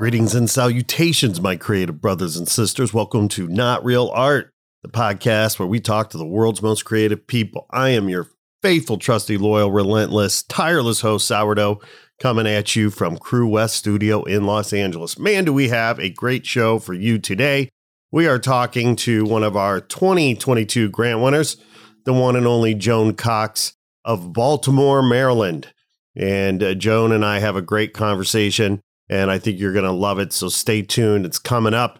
[0.00, 2.94] Greetings and salutations, my creative brothers and sisters.
[2.94, 4.50] Welcome to Not Real Art,
[4.82, 7.66] the podcast where we talk to the world's most creative people.
[7.70, 8.28] I am your
[8.62, 11.82] faithful, trusty, loyal, relentless, tireless host, Sourdough,
[12.18, 15.18] coming at you from Crew West Studio in Los Angeles.
[15.18, 17.68] Man, do we have a great show for you today.
[18.10, 21.58] We are talking to one of our 2022 grant winners,
[22.06, 23.74] the one and only Joan Cox
[24.06, 25.74] of Baltimore, Maryland.
[26.16, 29.90] And uh, Joan and I have a great conversation and I think you're going to
[29.90, 30.32] love it.
[30.32, 31.26] So stay tuned.
[31.26, 31.98] It's coming up.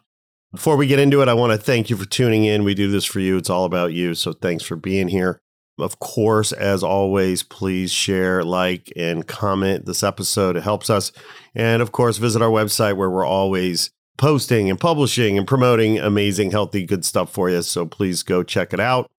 [0.52, 2.64] Before we get into it, I want to thank you for tuning in.
[2.64, 3.36] We do this for you.
[3.36, 4.14] It's all about you.
[4.14, 5.40] So thanks for being here.
[5.78, 10.56] Of course, as always, please share, like, and comment this episode.
[10.56, 11.10] It helps us.
[11.54, 16.50] And of course, visit our website where we're always posting and publishing and promoting amazing,
[16.50, 17.62] healthy, good stuff for you.
[17.62, 19.10] So please go check it out.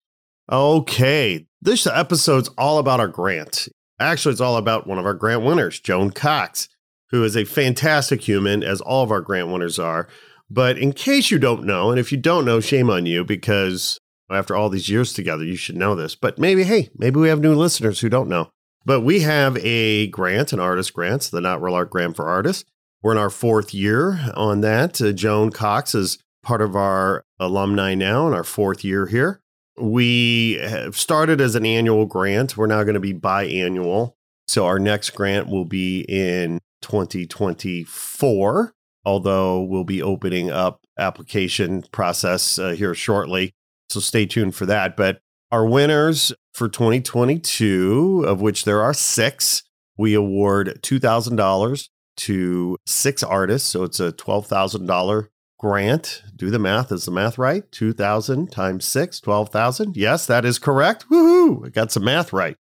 [0.50, 3.68] Okay, this episode's all about our grant.
[3.98, 6.68] Actually, it's all about one of our grant winners, Joan Cox
[7.12, 10.08] who is a fantastic human, as all of our grant winners are.
[10.50, 13.98] But in case you don't know, and if you don't know, shame on you because
[14.30, 16.14] after all these years together, you should know this.
[16.16, 18.50] But maybe, hey, maybe we have new listeners who don't know.
[18.84, 22.64] But we have a grant, an artist grant, the Not Real Art Grant for Artists.
[23.02, 25.00] We're in our fourth year on that.
[25.00, 29.40] Uh, Joan Cox is part of our alumni now in our fourth year here.
[29.78, 32.56] We have started as an annual grant.
[32.56, 34.14] We're now going to be biannual.
[34.48, 42.58] So our next grant will be in 2024, although we'll be opening up application process
[42.58, 43.54] uh, here shortly.
[43.90, 44.96] So stay tuned for that.
[44.96, 45.20] But
[45.50, 49.62] our winners for 2022, of which there are six,
[49.96, 53.68] we award $2,000 to six artists.
[53.68, 55.28] So it's a $12,000
[55.58, 56.22] grant.
[56.34, 56.90] Do the math.
[56.90, 57.70] Is the math right?
[57.70, 59.96] 2,000 times six, 12,000.
[59.96, 61.06] Yes, that is correct.
[61.08, 61.66] Woohoo!
[61.66, 62.56] I got some math right.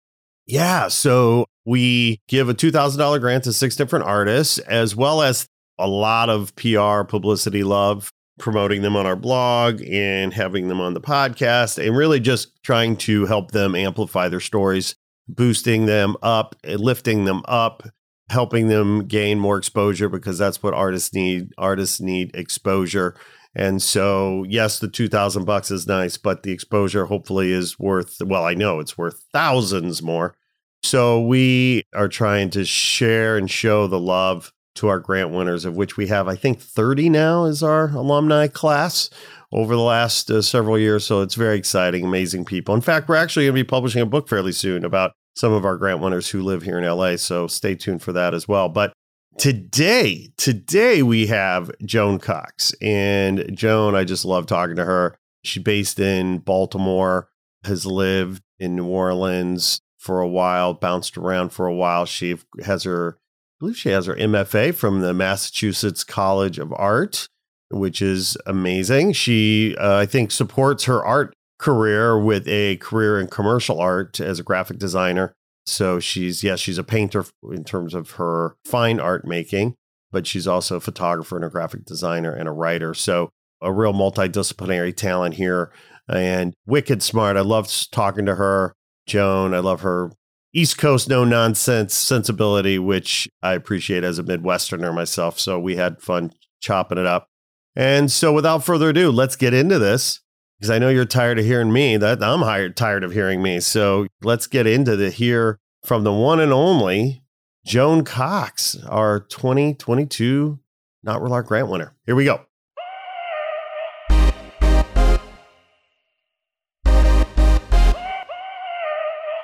[0.46, 0.88] Yeah.
[0.88, 6.30] So we give a $2,000 grant to six different artists, as well as a lot
[6.30, 11.84] of PR publicity love, promoting them on our blog and having them on the podcast,
[11.84, 14.96] and really just trying to help them amplify their stories,
[15.28, 17.84] boosting them up, eh, lifting them up,
[18.30, 21.52] helping them gain more exposure because that's what artists need.
[21.58, 23.16] Artists need exposure.
[23.54, 28.46] And so, yes, the 2000 bucks is nice, but the exposure hopefully is worth, well,
[28.46, 30.36] I know it's worth thousands more
[30.84, 35.76] so we are trying to share and show the love to our grant winners, of
[35.76, 39.10] which we have, I think, 30 now is our alumni class
[39.52, 41.06] over the last uh, several years.
[41.06, 42.74] So it's very exciting, amazing people.
[42.74, 45.66] In fact, we're actually going to be publishing a book fairly soon about some of
[45.66, 47.18] our grant winners who live here in LA.
[47.18, 48.70] So stay tuned for that as well.
[48.70, 48.94] But
[49.38, 52.74] today, today we have Joan Cox.
[52.82, 55.18] And Joan, I just love talking to her.
[55.44, 57.30] She's based in Baltimore,
[57.66, 62.06] has lived in New Orleans, for a while, bounced around for a while.
[62.06, 67.28] She has her, I believe she has her MFA from the Massachusetts College of Art,
[67.70, 69.14] which is amazing.
[69.14, 74.40] She, uh, I think, supports her art career with a career in commercial art as
[74.40, 75.34] a graphic designer.
[75.68, 79.76] So she's, yes, she's a painter in terms of her fine art making,
[80.12, 82.96] but she's also a photographer and a graphic designer and a writer.
[82.96, 83.30] So
[83.62, 85.72] a real multidisciplinary talent here
[86.10, 87.38] and wicked smart.
[87.38, 88.74] I love talking to her.
[89.12, 89.54] Joan.
[89.54, 90.12] I love her
[90.54, 95.38] East Coast no nonsense sensibility, which I appreciate as a Midwesterner myself.
[95.40, 96.32] So we had fun
[96.62, 97.28] chopping it up.
[97.76, 100.22] And so without further ado, let's get into this.
[100.58, 101.98] because I know you're tired of hearing me.
[101.98, 103.60] That I'm hired, tired of hearing me.
[103.60, 107.24] So let's get into the hear from the one and only
[107.66, 110.60] Joan Cox, our 2022
[111.04, 111.96] Not Real Art Grant winner.
[112.06, 112.42] Here we go.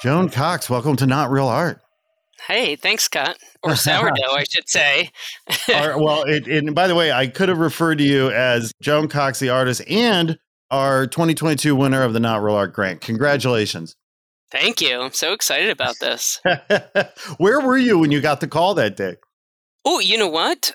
[0.01, 1.81] Joan Cox, welcome to Not Real Art.
[2.47, 3.38] Hey, thanks, Scott.
[3.63, 5.09] Or sourdough, I should say.
[5.73, 9.07] our, well, it, and by the way, I could have referred to you as Joan
[9.07, 10.38] Cox, the artist, and
[10.69, 13.01] our 2022 winner of the Not Real Art Grant.
[13.01, 13.95] Congratulations.
[14.51, 15.01] Thank you.
[15.01, 16.39] I'm so excited about this.
[17.38, 19.15] Where were you when you got the call that day?
[19.83, 20.73] Oh, you know what?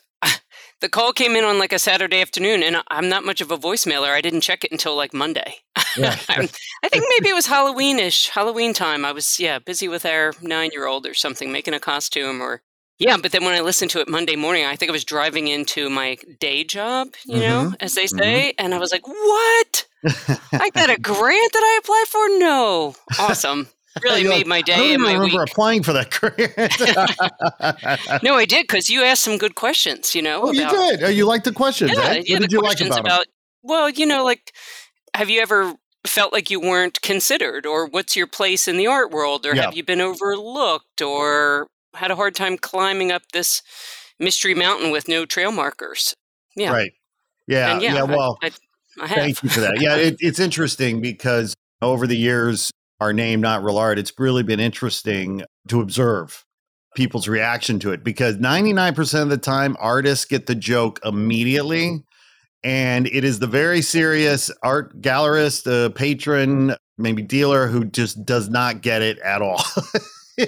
[0.82, 3.56] The call came in on like a Saturday afternoon, and I'm not much of a
[3.56, 4.08] voicemailer.
[4.08, 5.58] I didn't check it until like Monday.
[5.96, 6.16] Yeah.
[6.28, 9.04] I think maybe it was Halloweenish, Halloween time.
[9.04, 12.62] I was yeah busy with our nine year old or something, making a costume or
[12.98, 13.16] yeah.
[13.16, 15.88] But then when I listened to it Monday morning, I think I was driving into
[15.88, 17.42] my day job, you mm-hmm.
[17.42, 18.64] know, as they say, mm-hmm.
[18.64, 19.86] and I was like, "What?
[20.52, 22.38] I got a grant that I applied for?
[22.40, 23.68] No, awesome."
[24.02, 24.74] really made my day.
[24.74, 25.50] I don't remember week.
[25.50, 26.56] applying for that grant.
[28.22, 30.14] no, I did because you asked some good questions.
[30.14, 31.02] You know, oh, about, you did.
[31.02, 31.92] Oh, you liked the questions.
[31.92, 32.22] Yeah, eh?
[32.26, 32.36] yeah.
[32.36, 33.26] What did you like about, about
[33.62, 34.52] Well, you know, like,
[35.14, 35.74] have you ever
[36.06, 39.62] felt like you weren't considered, or what's your place in the art world, or yeah.
[39.62, 43.62] have you been overlooked, or had a hard time climbing up this
[44.18, 46.14] mystery mountain with no trail markers?
[46.56, 46.72] Yeah.
[46.72, 46.92] Right.
[47.46, 47.78] Yeah.
[47.78, 48.02] yeah, yeah.
[48.04, 48.50] Well, I,
[49.00, 49.80] I, I thank you for that.
[49.80, 52.70] Yeah, it, it's interesting because over the years,
[53.02, 56.44] our name, Not Real Art, it's really been interesting to observe
[56.94, 62.02] people's reaction to it because 99% of the time, artists get the joke immediately.
[62.64, 68.48] And it is the very serious art gallerist, uh, patron, maybe dealer who just does
[68.48, 69.64] not get it at all.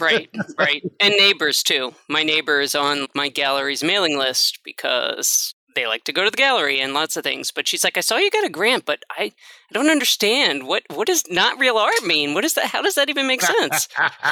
[0.01, 0.85] right, right.
[1.01, 1.93] And neighbors too.
[2.09, 6.37] My neighbor is on my gallery's mailing list because they like to go to the
[6.37, 7.51] gallery and lots of things.
[7.51, 10.83] But she's like, I saw you got a grant, but I, I don't understand what
[10.95, 12.35] what does not real art mean?
[12.35, 12.67] What is that?
[12.67, 13.89] How does that even make sense?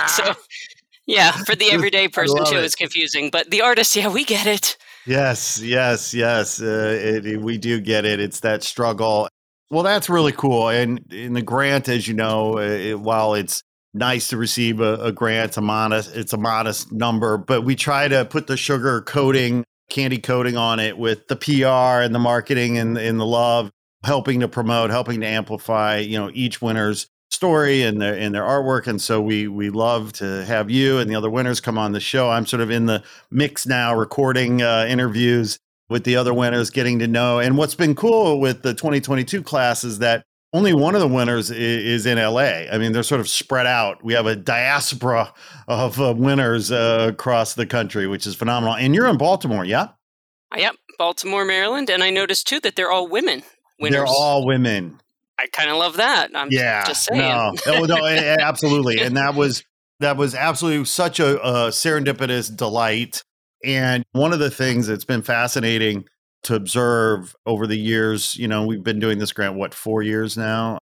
[0.08, 0.34] so,
[1.06, 2.64] yeah, for the everyday person too, it.
[2.64, 3.30] it's confusing.
[3.30, 4.76] But the artist, yeah, we get it.
[5.06, 6.60] Yes, yes, yes.
[6.60, 8.20] Uh, it, we do get it.
[8.20, 9.28] It's that struggle.
[9.70, 10.68] Well, that's really cool.
[10.68, 13.62] And in the grant, as you know, uh, it, while it's
[13.94, 17.74] nice to receive a, a, grant, it's a modest, it's a modest number, but we
[17.74, 22.18] try to put the sugar coating candy coating on it with the PR and the
[22.18, 23.70] marketing and, and the love,
[24.04, 28.42] helping to promote, helping to amplify, you know, each winner's story and their and their
[28.42, 28.86] artwork.
[28.86, 32.00] And so we we love to have you and the other winners come on the
[32.00, 32.30] show.
[32.30, 35.58] I'm sort of in the mix now, recording uh, interviews
[35.88, 37.38] with the other winners, getting to know.
[37.38, 41.50] And what's been cool with the 2022 class is that only one of the winners
[41.50, 42.66] is, in LA.
[42.70, 44.04] I mean, they're sort of spread out.
[44.04, 45.32] We have a diaspora
[45.66, 48.76] of uh, winners uh, across the country, which is phenomenal.
[48.76, 49.88] And you're in Baltimore, yeah?
[50.54, 51.88] Yep, Baltimore, Maryland.
[51.88, 53.42] And I noticed too that they're all women.
[53.80, 53.98] Winners.
[53.98, 55.00] They're all women.
[55.38, 56.30] I kind of love that.
[56.34, 57.20] I'm yeah, just saying.
[57.20, 59.00] No, oh, no, absolutely.
[59.00, 59.64] And that was
[60.00, 63.24] that was absolutely such a, a serendipitous delight.
[63.64, 66.04] And one of the things that's been fascinating
[66.44, 68.36] to observe over the years.
[68.36, 70.78] You know, we've been doing this grant, what, four years now?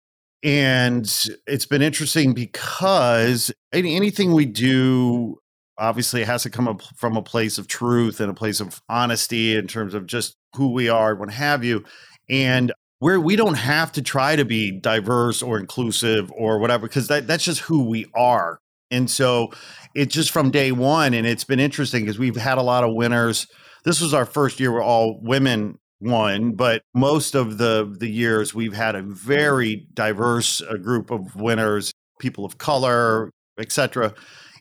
[0.43, 1.11] And
[1.47, 5.39] it's been interesting because any, anything we do,
[5.79, 9.67] obviously, has to come from a place of truth and a place of honesty in
[9.67, 11.85] terms of just who we are and what have you.
[12.29, 17.09] And where we don't have to try to be diverse or inclusive or whatever, because
[17.09, 18.59] that, that's just who we are.
[18.91, 19.53] And so
[19.95, 21.13] it's just from day one.
[21.13, 23.47] And it's been interesting because we've had a lot of winners
[23.87, 28.53] this was our first year where all women won, but most of the the years
[28.53, 34.13] we've had a very diverse uh, group of winners, people of color, etc.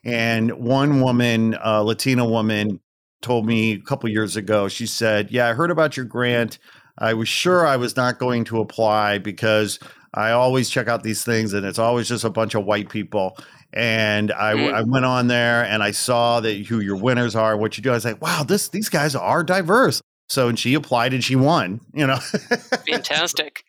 [0.06, 2.80] And one woman, a Latina woman,
[3.24, 4.68] told me a couple years ago.
[4.68, 6.60] She said, "Yeah, I heard about your grant.
[7.00, 9.80] I was sure I was not going to apply because
[10.16, 13.38] I always check out these things and it's always just a bunch of white people.
[13.74, 14.74] And I, mm.
[14.74, 17.92] I went on there and I saw that who your winners are, what you do.
[17.92, 20.02] I was like, wow, this these guys are diverse.
[20.30, 21.82] So and she applied and she won.
[21.94, 22.18] You know,
[22.88, 23.64] fantastic.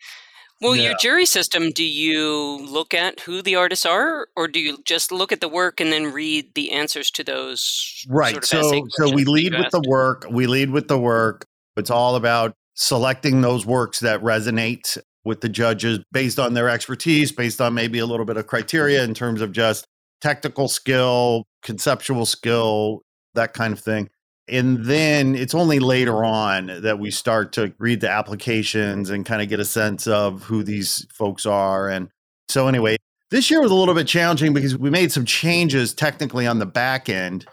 [0.59, 0.85] Well, yeah.
[0.85, 5.11] your jury system, do you look at who the artists are, or do you just
[5.11, 8.03] look at the work and then read the answers to those?
[8.09, 8.43] Right.
[8.43, 10.25] Sort of so, so we lead with the work.
[10.31, 11.45] We lead with the work.
[11.75, 17.31] It's all about selecting those works that resonate with the judges based on their expertise,
[17.31, 19.85] based on maybe a little bit of criteria in terms of just
[20.21, 23.01] technical skill, conceptual skill,
[23.35, 24.09] that kind of thing.
[24.49, 29.41] And then it's only later on that we start to read the applications and kind
[29.41, 31.89] of get a sense of who these folks are.
[31.89, 32.09] And
[32.47, 32.95] so, anyway,
[33.29, 36.65] this year was a little bit challenging because we made some changes technically on the
[36.65, 37.45] back end.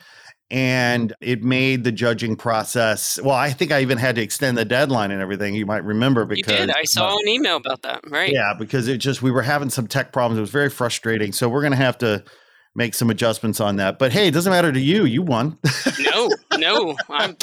[0.54, 3.20] And it made the judging process.
[3.20, 5.56] Well, I think I even had to extend the deadline and everything.
[5.56, 6.70] You might remember because you did.
[6.70, 8.08] I saw an email about that.
[8.08, 8.32] Right?
[8.32, 10.38] Yeah, because it just we were having some tech problems.
[10.38, 11.32] It was very frustrating.
[11.32, 12.22] So we're going to have to
[12.76, 13.98] make some adjustments on that.
[13.98, 15.04] But hey, it doesn't matter to you.
[15.04, 15.58] You won.
[15.98, 17.36] no, no, I'm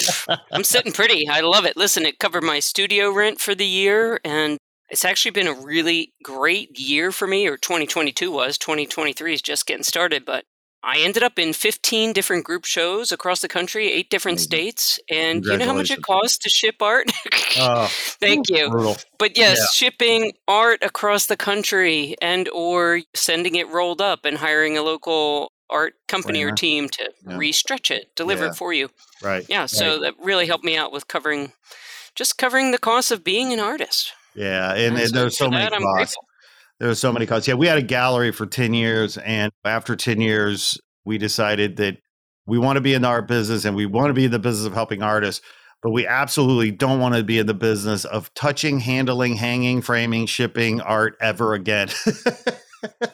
[0.50, 1.28] I'm sitting pretty.
[1.28, 1.76] I love it.
[1.76, 4.56] Listen, it covered my studio rent for the year, and
[4.88, 7.46] it's actually been a really great year for me.
[7.46, 8.56] Or 2022 was.
[8.56, 10.46] 2023 is just getting started, but
[10.84, 14.98] I ended up in 15 different group shows across the country, eight different states.
[15.08, 17.10] And you know how much it costs to ship art?
[17.58, 18.68] uh, Thank you.
[18.68, 18.96] Brutal.
[19.18, 19.66] But yes, yeah.
[19.72, 25.52] shipping art across the country and or sending it rolled up and hiring a local
[25.70, 27.32] art company or team to yeah.
[27.32, 28.90] restretch it, deliver it for you.
[29.22, 29.46] Right.
[29.48, 30.00] Yeah, so right.
[30.02, 31.52] that really helped me out with covering
[32.14, 34.12] just covering the cost of being an artist.
[34.34, 36.16] Yeah, and, and, and so there's so many costs.
[36.82, 37.46] There were so many causes.
[37.46, 39.16] Yeah, we had a gallery for 10 years.
[39.18, 41.98] And after 10 years, we decided that
[42.44, 44.40] we want to be in the art business and we want to be in the
[44.40, 45.46] business of helping artists,
[45.80, 50.26] but we absolutely don't want to be in the business of touching, handling, hanging, framing,
[50.26, 51.88] shipping art ever again.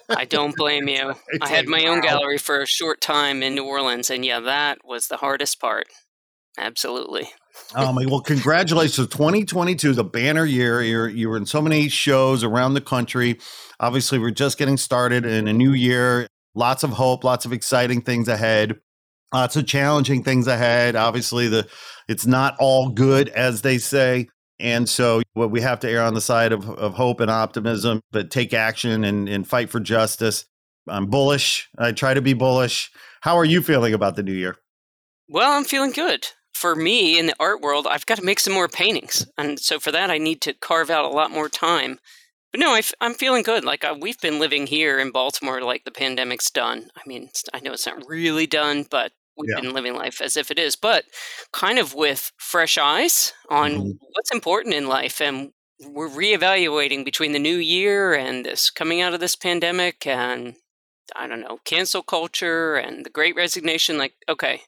[0.08, 1.12] I don't blame you.
[1.28, 2.04] It's I had like, my own wow.
[2.04, 5.88] gallery for a short time in New Orleans, and yeah, that was the hardest part.
[6.56, 7.28] Absolutely.
[7.74, 8.06] Oh my!
[8.06, 9.08] Well, congratulations!
[9.08, 10.82] 2022 is a banner year.
[10.82, 13.38] You're you were in so many shows around the country.
[13.78, 16.26] Obviously, we're just getting started in a new year.
[16.54, 18.80] Lots of hope, lots of exciting things ahead.
[19.34, 20.96] Lots of challenging things ahead.
[20.96, 21.68] Obviously, the
[22.08, 24.28] it's not all good, as they say.
[24.58, 28.00] And so what we have to err on the side of, of hope and optimism,
[28.10, 30.46] but take action and, and fight for justice.
[30.88, 31.68] I'm bullish.
[31.78, 32.90] I try to be bullish.
[33.20, 34.56] How are you feeling about the new year?
[35.28, 36.26] Well, I'm feeling good
[36.58, 39.26] for me in the art world, I've got to make some more paintings.
[39.38, 41.98] And so for that, I need to carve out a lot more time.
[42.50, 43.64] But no, I f- I'm feeling good.
[43.64, 46.90] Like uh, we've been living here in Baltimore, like the pandemic's done.
[46.96, 49.60] I mean, I know it's not really done, but we've yeah.
[49.60, 51.04] been living life as if it is, but
[51.52, 53.90] kind of with fresh eyes on mm-hmm.
[54.12, 55.20] what's important in life.
[55.20, 60.56] And we're reevaluating between the new year and this coming out of this pandemic and
[61.14, 63.96] I don't know, cancel culture and the great resignation.
[63.96, 64.62] Like, okay,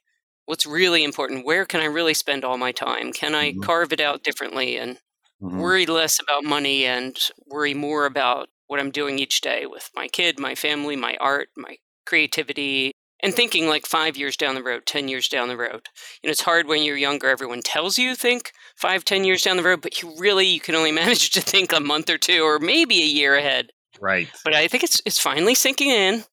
[0.50, 3.12] what's really important where can i really spend all my time?
[3.12, 3.61] Can i mm-hmm.
[3.61, 4.99] carve it out differently and
[5.40, 5.61] mm-hmm.
[5.61, 7.16] worry less about money and
[7.47, 11.49] worry more about what i'm doing each day with my kid my family my art
[11.57, 12.92] my creativity
[13.23, 15.83] and thinking like five years down the road ten years down the road.
[16.21, 19.57] You know it's hard when you're younger everyone tells you think five ten years down
[19.57, 22.42] the road but you really you can only manage to think a month or two
[22.42, 23.71] or maybe a year ahead.
[24.00, 24.28] Right.
[24.42, 26.25] But i think it's it's finally sinking in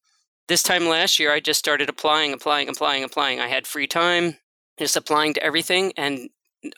[0.48, 3.40] this time last year, I just started applying, applying, applying, applying.
[3.40, 4.36] I had free time,
[4.78, 5.92] just applying to everything.
[5.96, 6.30] And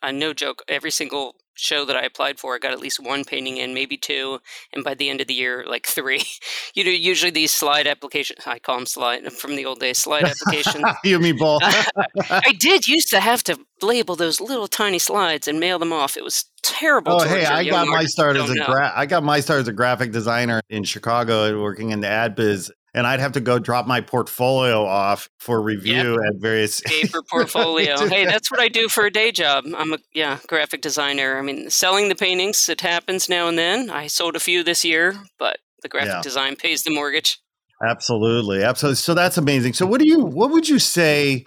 [0.02, 3.24] uh, no joke, every single show that I applied for, I got at least one
[3.24, 4.40] painting in, maybe two,
[4.72, 6.22] and by the end of the year, like three.
[6.74, 10.24] you know, usually these slide applications, I call them slide from the old days, slide
[10.24, 10.84] applications.
[11.04, 11.60] you mean ball?
[11.62, 16.16] I did used to have to label those little tiny slides and mail them off.
[16.16, 17.12] It was terrible.
[17.12, 19.72] Oh, hey, I got my start as a gra- I got my start as a
[19.72, 23.86] graphic designer in Chicago, working in the ad biz, and I'd have to go drop
[23.86, 26.18] my portfolio off for review yep.
[26.26, 27.96] at various paper portfolio.
[28.08, 29.64] hey, that's what I do for a day job.
[29.76, 31.38] I'm a yeah graphic designer.
[31.38, 33.90] I mean, selling the paintings it happens now and then.
[33.90, 36.22] I sold a few this year, but the graphic yeah.
[36.22, 37.38] design pays the mortgage.
[37.82, 38.96] Absolutely, absolutely.
[38.96, 39.72] So that's amazing.
[39.72, 41.46] So what do you what would you say?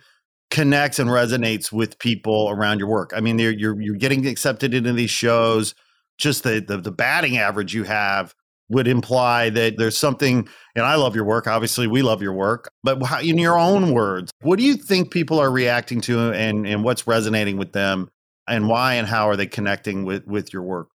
[0.50, 3.12] connects and resonates with people around your work.
[3.15, 5.73] I mean, you're you're, you're getting accepted into these shows.
[6.19, 8.35] Just the, the the batting average you have
[8.70, 11.48] would imply that there's something, and I love your work.
[11.48, 15.39] Obviously, we love your work, but in your own words, what do you think people
[15.39, 18.10] are reacting to and, and what's resonating with them
[18.48, 20.89] and why and how are they connecting with, with your work?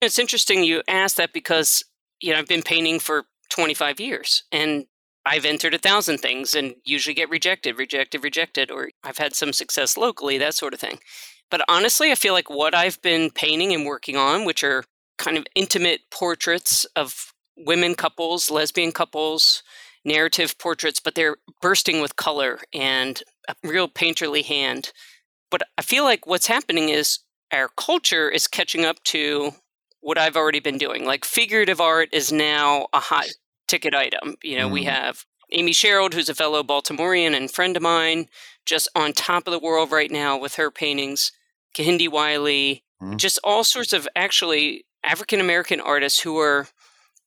[0.00, 1.84] It's interesting you asked that because,
[2.20, 4.86] you know, I've been painting for 25 years and
[5.26, 9.52] I've entered a thousand things and usually get rejected, rejected, rejected, or I've had some
[9.52, 11.00] success locally, that sort of thing.
[11.50, 14.84] But honestly, I feel like what I've been painting and working on, which are
[15.18, 19.62] kind of intimate portraits of women couples, lesbian couples,
[20.04, 24.92] narrative portraits, but they're bursting with color and a real painterly hand.
[25.50, 27.18] But I feel like what's happening is
[27.52, 29.52] our culture is catching up to
[30.00, 31.04] what I've already been doing.
[31.04, 33.28] Like figurative art is now a hot
[33.66, 34.36] ticket item.
[34.42, 34.72] You know, mm.
[34.72, 38.26] we have Amy Sherald, who's a fellow Baltimorean and friend of mine,
[38.66, 41.32] just on top of the world right now with her paintings.
[41.76, 43.16] Kehinde Wiley, mm.
[43.16, 46.68] just all sorts of actually African American artists who are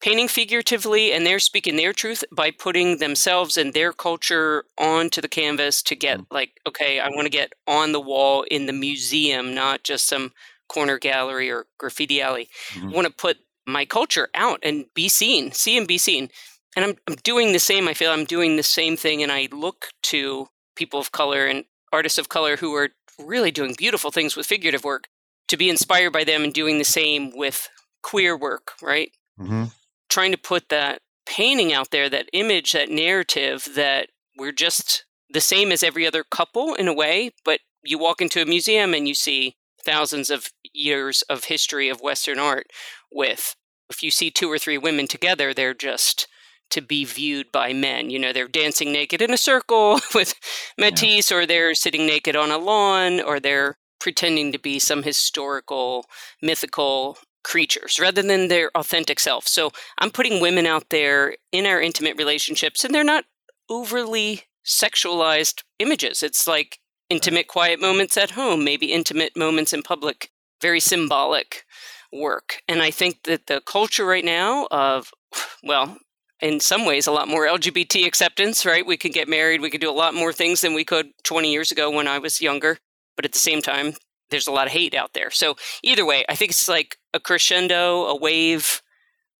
[0.01, 5.27] painting figuratively and they're speaking their truth by putting themselves and their culture onto the
[5.27, 6.33] canvas to get mm-hmm.
[6.33, 10.31] like okay i want to get on the wall in the museum not just some
[10.67, 12.89] corner gallery or graffiti alley mm-hmm.
[12.89, 16.29] i want to put my culture out and be seen see and be seen
[16.75, 19.47] and I'm, I'm doing the same i feel i'm doing the same thing and i
[19.51, 24.35] look to people of color and artists of color who are really doing beautiful things
[24.35, 25.07] with figurative work
[25.51, 27.69] to be inspired by them and doing the same with
[28.01, 29.11] queer work, right?
[29.37, 29.65] Mm-hmm.
[30.09, 35.41] Trying to put that painting out there, that image, that narrative that we're just the
[35.41, 39.09] same as every other couple in a way, but you walk into a museum and
[39.09, 42.67] you see thousands of years of history of Western art
[43.11, 43.53] with
[43.89, 46.29] if you see two or three women together, they're just
[46.69, 48.09] to be viewed by men.
[48.09, 50.33] You know, they're dancing naked in a circle with
[50.77, 51.37] Matisse, yeah.
[51.37, 56.05] or they're sitting naked on a lawn, or they're pretending to be some historical,
[56.41, 59.47] mythical creatures rather than their authentic self.
[59.47, 63.25] So I'm putting women out there in our intimate relationships, and they're not
[63.69, 66.21] overly sexualized images.
[66.21, 66.79] It's like
[67.09, 70.31] intimate, quiet moments at home, maybe intimate moments in public,
[70.61, 71.63] very symbolic
[72.11, 72.61] work.
[72.67, 75.11] And I think that the culture right now of,
[75.63, 75.97] well,
[76.41, 78.85] in some ways, a lot more LGBT acceptance, right?
[78.85, 81.51] We can get married, we can do a lot more things than we could 20
[81.51, 82.79] years ago when I was younger.
[83.15, 83.93] But at the same time,
[84.29, 85.29] there's a lot of hate out there.
[85.29, 88.81] So, either way, I think it's like a crescendo, a wave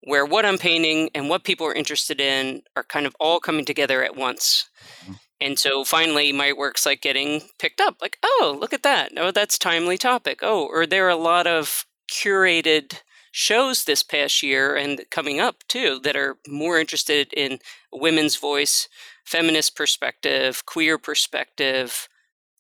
[0.04, 3.66] where what I'm painting and what people are interested in are kind of all coming
[3.66, 4.70] together at once.
[5.04, 5.14] Mm-hmm.
[5.42, 7.98] And so finally, my work's like getting picked up.
[8.02, 9.12] Like, oh, look at that.
[9.18, 10.40] Oh, that's timely topic.
[10.44, 13.00] Oh, or there are a lot of curated
[13.32, 17.60] shows this past year and coming up too that are more interested in
[17.92, 18.88] women's voice,
[19.26, 22.08] feminist perspective, queer perspective,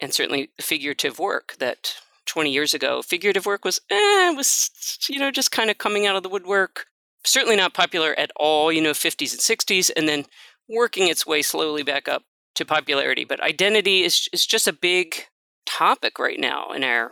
[0.01, 4.69] and certainly figurative work that 20 years ago figurative work was eh, was
[5.09, 6.85] you know just kind of coming out of the woodwork.
[7.23, 10.25] Certainly not popular at all you know 50s and 60s and then
[10.67, 12.23] working its way slowly back up
[12.55, 13.25] to popularity.
[13.25, 15.25] But identity is is just a big
[15.65, 17.11] topic right now in our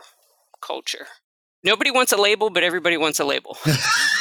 [0.60, 1.06] culture.
[1.62, 3.56] Nobody wants a label, but everybody wants a label.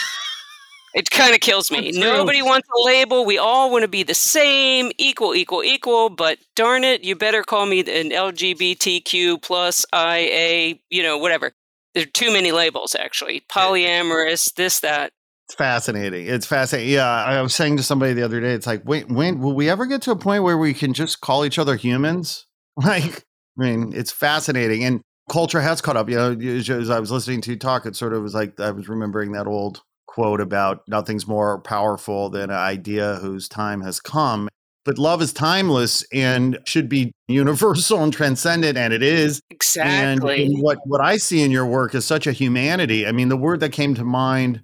[0.93, 1.91] it kind of kills me.
[1.91, 3.25] Nobody wants a label.
[3.25, 6.09] We all want to be the same, equal, equal, equal.
[6.09, 11.51] But darn it, you better call me an LGBTQ plus IA, you know, whatever.
[11.93, 13.43] There are too many labels, actually.
[13.51, 15.11] Polyamorous, this, that.
[15.47, 16.27] It's fascinating.
[16.27, 16.93] It's fascinating.
[16.93, 19.69] Yeah, I was saying to somebody the other day, it's like, wait, when will we
[19.69, 22.45] ever get to a point where we can just call each other humans?
[22.81, 23.25] Like,
[23.59, 24.85] I mean, it's fascinating.
[24.85, 26.09] And culture has caught up.
[26.09, 28.71] You know, as I was listening to you talk, it sort of was like I
[28.71, 29.81] was remembering that old
[30.19, 34.49] quote about nothing's more powerful than an idea whose time has come.
[34.83, 39.41] But love is timeless and should be universal and transcendent, and it is.
[39.49, 40.43] Exactly.
[40.43, 43.07] And what what I see in your work is such a humanity.
[43.07, 44.61] I mean, the word that came to mind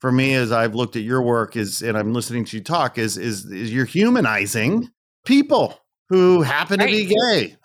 [0.00, 2.98] for me as I've looked at your work is, and I'm listening to you talk,
[2.98, 4.90] is is, is you're humanizing
[5.24, 6.90] people who happen right.
[6.90, 7.56] to be gay.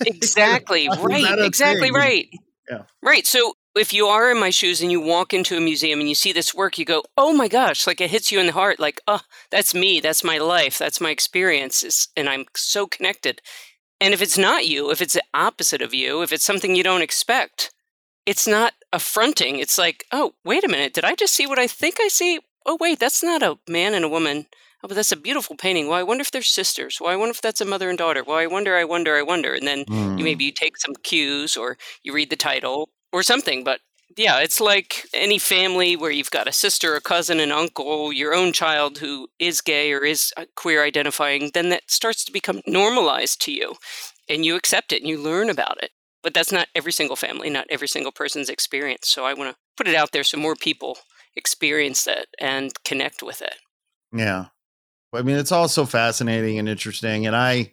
[0.06, 0.88] exactly.
[0.88, 1.38] right.
[1.38, 1.94] Exactly thing?
[1.94, 2.28] right.
[2.68, 2.82] Yeah.
[3.04, 3.24] Right.
[3.24, 6.14] So if you are in my shoes and you walk into a museum and you
[6.14, 8.78] see this work, you go, oh my gosh, like it hits you in the heart,
[8.78, 13.40] like, oh, that's me, that's my life, that's my experiences, and I'm so connected.
[14.00, 16.82] And if it's not you, if it's the opposite of you, if it's something you
[16.82, 17.72] don't expect,
[18.26, 19.58] it's not affronting.
[19.58, 22.40] It's like, oh, wait a minute, did I just see what I think I see?
[22.66, 24.46] Oh, wait, that's not a man and a woman
[24.82, 25.88] oh, but that's a beautiful painting.
[25.88, 26.98] Well, I wonder if they're sisters.
[27.00, 28.24] Well, I wonder if that's a mother and daughter.
[28.24, 29.54] Well, I wonder, I wonder, I wonder.
[29.54, 30.18] And then mm.
[30.18, 33.64] you maybe you take some cues or you read the title or something.
[33.64, 33.80] But
[34.16, 38.34] yeah, it's like any family where you've got a sister, a cousin, an uncle, your
[38.34, 42.60] own child who is gay or is uh, queer identifying, then that starts to become
[42.66, 43.74] normalized to you
[44.28, 45.90] and you accept it and you learn about it.
[46.22, 49.08] But that's not every single family, not every single person's experience.
[49.08, 50.98] So I want to put it out there so more people
[51.34, 53.56] experience it and connect with it.
[54.12, 54.46] Yeah.
[55.12, 57.26] I mean, it's all so fascinating and interesting.
[57.26, 57.72] And I,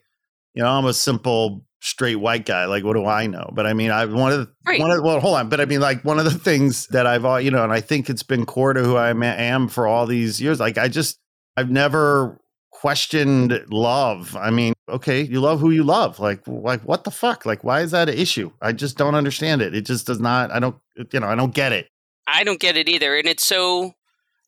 [0.60, 2.65] you know, I'm a simple straight white guy.
[2.65, 3.50] Like, what do I know?
[3.54, 4.78] But I mean, I one of the right.
[4.78, 5.48] one of well, hold on.
[5.48, 8.10] But I mean, like one of the things that I've, you know, and I think
[8.10, 10.60] it's been core to who I am for all these years.
[10.60, 11.17] Like, I just,
[11.56, 12.41] I've never
[12.72, 14.36] questioned love.
[14.36, 16.19] I mean, okay, you love who you love.
[16.19, 17.45] Like, like what the fuck?
[17.45, 18.52] Like, why is that an issue?
[18.62, 19.74] I just don't understand it.
[19.74, 20.52] It just does not.
[20.52, 20.76] I don't,
[21.13, 21.88] you know, I don't get it.
[22.28, 23.15] I don't get it either.
[23.15, 23.93] And it's so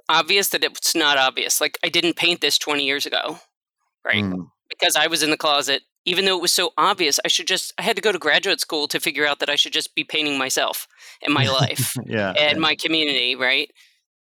[0.10, 1.62] obvious that it's not obvious.
[1.62, 3.40] Like I didn't paint this 20 years ago,
[4.04, 4.26] right?
[4.26, 4.48] Mm.
[4.70, 5.84] Because I was in the closet.
[6.06, 8.60] Even though it was so obvious, I should just I had to go to graduate
[8.60, 10.88] school to figure out that I should just be painting myself
[11.24, 12.60] and my life yeah, and yeah.
[12.60, 13.70] my community, right?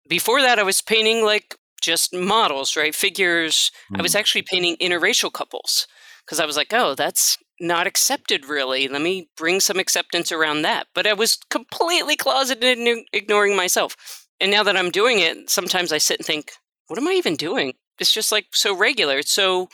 [0.08, 2.94] Before that I was painting like just models, right?
[2.94, 3.70] Figures.
[3.92, 4.00] Mm.
[4.00, 4.18] I was mm.
[4.18, 5.86] actually painting interracial couples
[6.24, 8.88] because I was like, "Oh, that's not accepted really.
[8.88, 14.26] Let me bring some acceptance around that." But I was completely closeted and ignoring myself.
[14.40, 16.52] And now that I'm doing it, sometimes I sit and think,
[16.90, 17.74] what am I even doing?
[17.98, 19.18] It's just like so regular.
[19.18, 19.68] It's so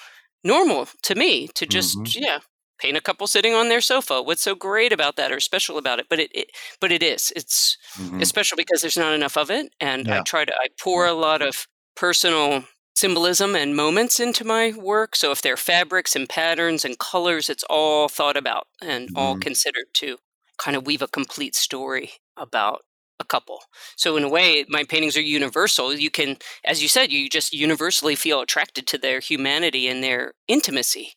[0.46, 2.22] normal to me to just, mm-hmm.
[2.22, 2.38] yeah,
[2.78, 4.22] paint a couple sitting on their sofa.
[4.22, 6.06] What's so great about that or special about it?
[6.08, 7.32] But it, it but it is.
[7.34, 8.20] It's mm-hmm.
[8.20, 9.72] especially because there's not enough of it.
[9.80, 10.20] And yeah.
[10.20, 15.16] I try to I pour a lot of personal symbolism and moments into my work.
[15.16, 19.18] So if they're fabrics and patterns and colors, it's all thought about and mm-hmm.
[19.18, 20.16] all considered to
[20.58, 22.82] kind of weave a complete story about
[23.20, 23.60] a couple.
[23.96, 25.94] So in a way, my paintings are universal.
[25.94, 30.34] You can, as you said, you just universally feel attracted to their humanity and their
[30.48, 31.12] intimacy.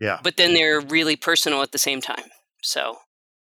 [0.00, 0.18] Yeah.
[0.22, 2.30] But then they're really personal at the same time.
[2.62, 2.96] So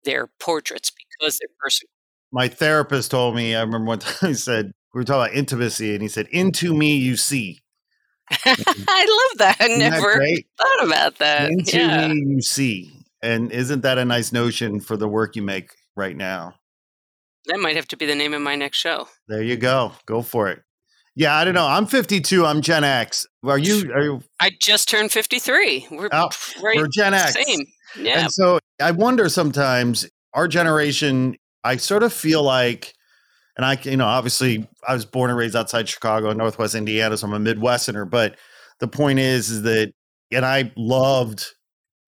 [0.05, 1.90] they're portraits because they're personal.
[2.31, 5.92] My therapist told me, I remember one time he said, we were talking about intimacy,
[5.92, 7.61] and he said, Into me you see.
[8.31, 9.57] I love that.
[9.61, 11.51] I never that thought about that.
[11.51, 12.09] Into yeah.
[12.09, 12.92] me you see.
[13.22, 16.55] And isn't that a nice notion for the work you make right now?
[17.48, 19.08] That might have to be the name of my next show.
[19.26, 19.92] There you go.
[20.06, 20.62] Go for it.
[21.16, 21.56] Yeah, I don't mm.
[21.56, 21.66] know.
[21.66, 22.46] I'm 52.
[22.46, 23.26] I'm Gen X.
[23.44, 23.90] Are you?
[23.92, 24.22] Are you?
[24.40, 25.88] I just turned 53.
[25.90, 26.28] We're oh,
[26.62, 27.34] right we're Gen X.
[27.34, 27.66] Same.
[27.98, 28.20] Yeah.
[28.20, 31.37] And so I wonder sometimes our generation.
[31.64, 32.94] I sort of feel like,
[33.56, 37.26] and I, you know, obviously I was born and raised outside Chicago, Northwest Indiana, so
[37.26, 38.08] I'm a Midwesterner.
[38.08, 38.38] But
[38.78, 39.92] the point is, is that,
[40.30, 41.46] and I loved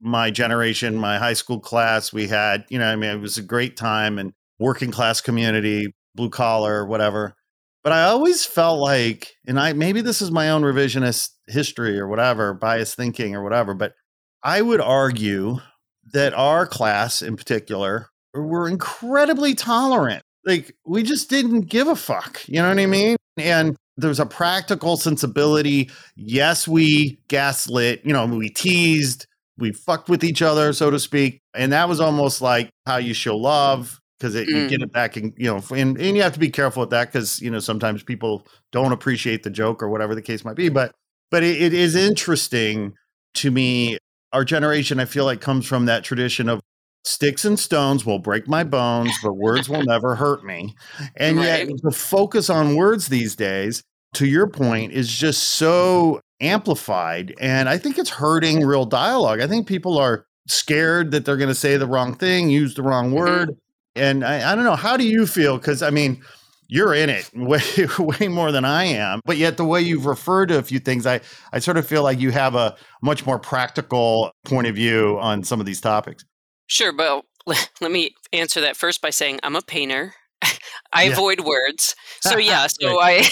[0.00, 2.12] my generation, my high school class.
[2.12, 5.92] We had, you know, I mean, it was a great time and working class community,
[6.14, 7.35] blue collar, whatever.
[7.83, 12.07] But I always felt like, and I maybe this is my own revisionist history or
[12.07, 13.94] whatever, biased thinking or whatever, but
[14.44, 15.57] I would argue
[16.12, 20.23] that our class in particular were incredibly tolerant.
[20.44, 22.46] Like we just didn't give a fuck.
[22.46, 23.16] You know what I mean?
[23.37, 25.90] And there's a practical sensibility.
[26.16, 29.27] Yes, we gaslit, you know, we teased,
[29.59, 31.40] we fucked with each other, so to speak.
[31.55, 34.47] And that was almost like how you show love because mm.
[34.47, 34.85] you get mm.
[34.85, 37.41] it back and you know and, and you have to be careful with that because
[37.41, 40.93] you know sometimes people don't appreciate the joke or whatever the case might be but
[41.31, 42.93] but it, it is interesting
[43.35, 43.97] to me
[44.33, 46.61] our generation i feel like comes from that tradition of
[47.05, 50.75] sticks and stones will break my bones but words will never hurt me
[51.17, 51.69] and right.
[51.69, 57.69] yet the focus on words these days to your point is just so amplified and
[57.71, 61.55] i think it's hurting real dialogue i think people are scared that they're going to
[61.55, 63.51] say the wrong thing use the wrong mm-hmm.
[63.96, 65.59] And I, I don't know, how do you feel?
[65.59, 66.22] Because I mean,
[66.70, 67.61] you're in it way
[67.98, 69.20] way more than I am.
[69.26, 71.20] But yet the way you've referred to a few things, I
[71.53, 75.44] I sort of feel like you have a much more practical point of view on
[75.44, 76.24] some of these topics.
[76.66, 77.24] Sure, but
[77.81, 80.14] let me answer that first by saying I'm a painter.
[80.92, 81.12] I yeah.
[81.12, 81.94] avoid words.
[82.22, 83.26] So yeah, so I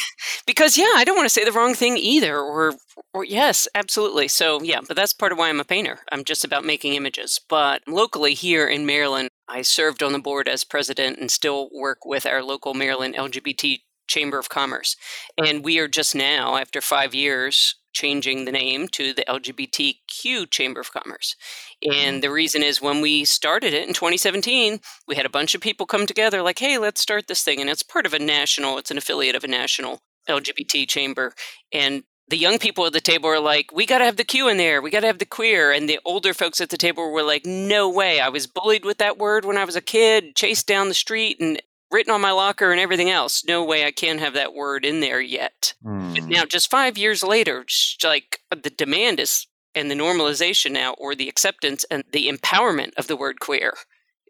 [0.46, 2.74] because yeah, I don't want to say the wrong thing either or
[3.14, 4.28] or yes, absolutely.
[4.28, 6.00] So yeah, but that's part of why I'm a painter.
[6.12, 7.40] I'm just about making images.
[7.48, 12.04] But locally here in Maryland, I served on the board as president and still work
[12.04, 14.96] with our local Maryland LGBT Chamber of Commerce.
[15.36, 20.80] And we are just now after 5 years changing the name to the LGBTQ Chamber
[20.80, 21.34] of Commerce.
[21.82, 22.20] And mm-hmm.
[22.20, 25.86] the reason is when we started it in 2017, we had a bunch of people
[25.86, 27.60] come together like, hey, let's start this thing.
[27.60, 31.32] And it's part of a national, it's an affiliate of a national LGBT chamber.
[31.72, 34.48] And the young people at the table were like, we got to have the Q
[34.48, 34.82] in there.
[34.82, 35.72] We got to have the queer.
[35.72, 38.20] And the older folks at the table were like, no way.
[38.20, 41.40] I was bullied with that word when I was a kid, chased down the street,
[41.40, 41.60] and
[41.90, 43.44] written on my locker and everything else.
[43.46, 45.74] No way I can't have that word in there yet.
[45.84, 46.28] Mm.
[46.28, 50.94] Now, just five years later, just like uh, the demand is and the normalization now,
[50.94, 53.74] or the acceptance and the empowerment of the word queer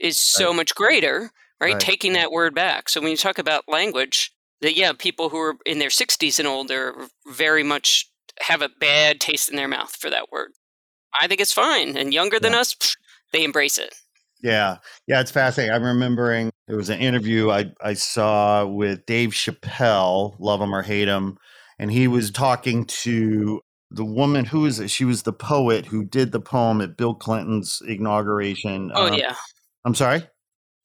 [0.00, 0.56] is so right.
[0.56, 1.30] much greater,
[1.60, 1.72] right?
[1.72, 1.80] right?
[1.80, 2.88] Taking that word back.
[2.88, 6.48] So when you talk about language, that yeah, people who are in their 60s and
[6.48, 6.94] older
[7.26, 10.50] very much have a bad taste in their mouth for that word.
[11.20, 11.96] I think it's fine.
[11.96, 12.60] And younger than yeah.
[12.60, 12.76] us,
[13.32, 13.94] they embrace it.
[14.42, 14.78] Yeah.
[15.06, 15.74] Yeah, it's fascinating.
[15.74, 20.82] I'm remembering there was an interview I, I saw with Dave Chappelle, love him or
[20.82, 21.38] hate him.
[21.78, 24.90] And he was talking to the woman who is it?
[24.90, 28.90] She was the poet who did the poem at Bill Clinton's inauguration.
[28.94, 29.34] Oh, uh, yeah.
[29.84, 30.24] I'm sorry?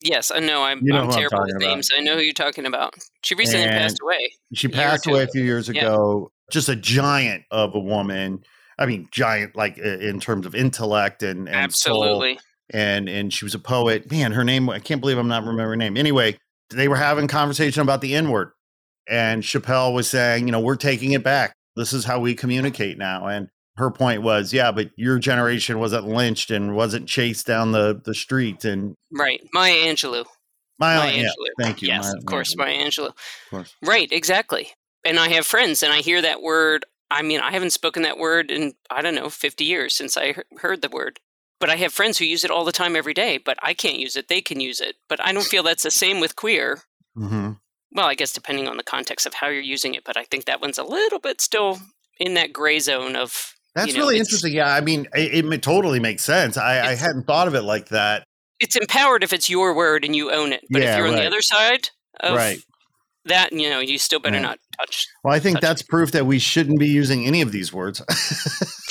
[0.04, 0.62] Yes, I know.
[0.62, 1.90] I'm, you know I'm terrible I'm with names.
[1.96, 2.94] I know who you're talking about.
[3.22, 4.32] She recently and passed away.
[4.52, 6.30] She passed away a few years ago.
[6.30, 6.52] Yeah.
[6.52, 8.44] Just a giant of a woman.
[8.78, 12.34] I mean, giant like in terms of intellect and, and absolutely.
[12.34, 14.10] Soul and and she was a poet.
[14.10, 15.96] Man, her name I can't believe I'm not remembering her name.
[15.96, 16.36] Anyway,
[16.70, 18.50] they were having conversation about the N word,
[19.08, 21.54] and Chappelle was saying, you know, we're taking it back.
[21.76, 23.26] This is how we communicate now.
[23.26, 28.00] And her point was, yeah, but your generation wasn't lynched and wasn't chased down the
[28.04, 29.40] the street and right.
[29.52, 30.24] Maya Angelou.
[30.78, 31.24] Maya, Maya Angelou.
[31.24, 31.88] Yeah, thank you.
[31.88, 33.08] Yes, Maya, of course, Maya Angelou.
[33.08, 33.16] Of
[33.50, 33.74] course.
[33.82, 34.68] Right, exactly.
[35.04, 36.86] And I have friends, and I hear that word.
[37.10, 40.34] I mean, I haven't spoken that word in I don't know fifty years since I
[40.58, 41.20] heard the word
[41.64, 43.98] but I have friends who use it all the time every day, but I can't
[43.98, 44.28] use it.
[44.28, 44.96] They can use it.
[45.08, 46.82] But I don't feel that's the same with queer.
[47.16, 47.52] Mm-hmm.
[47.92, 50.44] Well, I guess depending on the context of how you're using it, but I think
[50.44, 51.78] that one's a little bit still
[52.18, 53.53] in that gray zone of.
[53.74, 54.52] That's you know, really interesting.
[54.52, 56.56] Yeah, I mean, it, it totally makes sense.
[56.56, 58.24] I, I, hadn't thought of it like that.
[58.60, 60.62] It's empowered if it's your word and you own it.
[60.70, 61.20] But yeah, if you're on right.
[61.22, 62.58] the other side of right.
[63.24, 64.42] that, you know, you still better yeah.
[64.42, 65.08] not touch.
[65.24, 68.00] Well, I think that's proof that we shouldn't be using any of these words.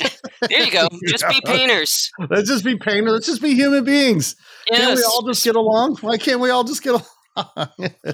[0.48, 0.86] there you go.
[1.06, 2.10] Just be painters.
[2.28, 3.12] Let's just be painters.
[3.12, 4.36] Let's just be human beings.
[4.70, 4.80] Yes.
[4.80, 5.96] Can't we all just get along?
[6.02, 7.04] Why can't we all just get along?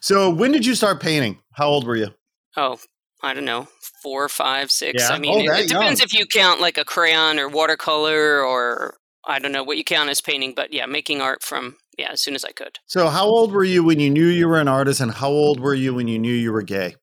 [0.00, 1.38] so, when did you start painting?
[1.52, 2.08] How old were you?
[2.56, 2.78] Oh,
[3.22, 3.68] I don't know,
[4.02, 5.02] four, five, six.
[5.02, 5.14] Yeah.
[5.14, 6.04] I mean, Oh, it, it depends young.
[6.06, 10.08] if you count like a crayon or watercolor or I don't know what you count
[10.10, 12.78] as painting, but yeah, making art from yeah, as soon as I could.
[12.86, 15.60] So, how old were you when you knew you were an artist, and how old
[15.60, 16.96] were you when you knew you were gay?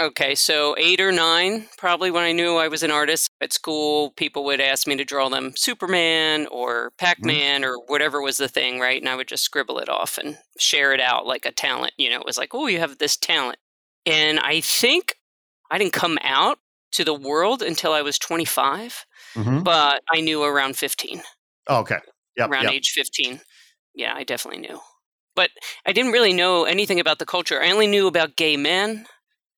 [0.00, 4.12] Okay, so eight or nine, probably when I knew I was an artist at school,
[4.12, 6.96] people would ask me to draw them Superman or mm-hmm.
[6.98, 9.00] Pac Man or whatever was the thing, right?
[9.00, 11.94] And I would just scribble it off and share it out like a talent.
[11.96, 13.58] You know, it was like, oh, you have this talent.
[14.06, 15.16] And I think
[15.70, 16.58] I didn't come out
[16.92, 19.04] to the world until I was 25,
[19.34, 19.62] Mhm.
[19.64, 21.22] but I knew around 15,
[21.66, 21.98] Oh, okay.
[22.36, 22.50] Yep.
[22.50, 22.72] around yep.
[22.72, 23.40] age 15.
[23.94, 24.80] Yeah, I definitely knew.
[25.34, 25.50] But
[25.86, 27.62] I didn't really know anything about the culture.
[27.62, 29.06] I only knew about gay men,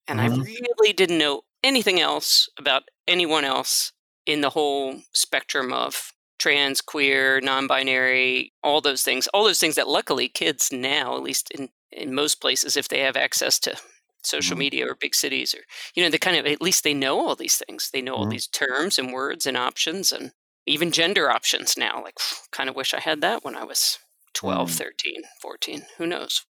[0.08, 0.24] and Mhm.
[0.24, 3.92] I really didn't know anything else about anyone else
[4.26, 9.28] in the whole spectrum of trans, queer, non binary, all those things.
[9.28, 13.00] All those things that luckily kids now, at least in, in most places, if they
[13.00, 13.76] have access to
[14.22, 14.60] social Mhm.
[14.60, 15.62] media or big cities or
[15.94, 18.26] you know they kind of at least they know all these things they know all
[18.26, 18.30] Mhm.
[18.30, 20.32] these terms and words and options and
[20.66, 22.18] even gender options now like
[22.52, 23.98] kind of wish i had that when i was
[24.34, 24.74] 12 Mm.
[24.78, 26.42] 13 14 who knows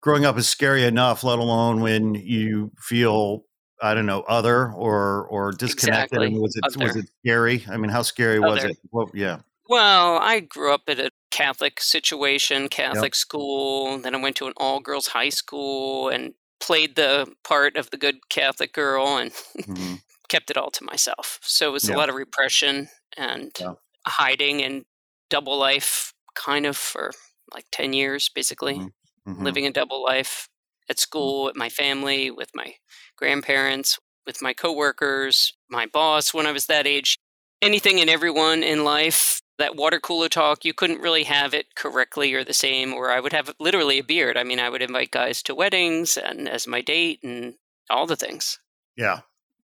[0.00, 3.44] Growing up is scary enough, let alone when you feel
[3.82, 6.20] I don't know other or or disconnected.
[6.20, 7.64] I mean, was it was it scary?
[7.68, 8.76] I mean, how scary was it?
[8.92, 9.40] Well, yeah.
[9.68, 14.52] well i grew up at a catholic situation catholic school then i went to an
[14.56, 19.32] all girls high school and played the part of the good catholic girl and
[19.66, 20.02] Mhm.
[20.28, 21.38] kept it all to myself.
[21.42, 21.94] So it was Yeah.
[21.94, 23.74] a lot of repression and Yeah.
[24.06, 24.84] hiding and
[25.30, 27.12] double life kind of for
[27.54, 28.92] like 10 years basically Mhm.
[29.26, 29.46] Mhm.
[29.46, 30.48] living a double life
[30.90, 32.74] at school with my family with my
[33.16, 37.18] grandparents with my coworkers my boss when i was that age
[37.62, 42.32] anything and everyone in life that water cooler talk you couldn't really have it correctly
[42.34, 45.10] or the same or i would have literally a beard i mean i would invite
[45.10, 47.54] guys to weddings and as my date and
[47.90, 48.58] all the things
[48.96, 49.20] Yeah.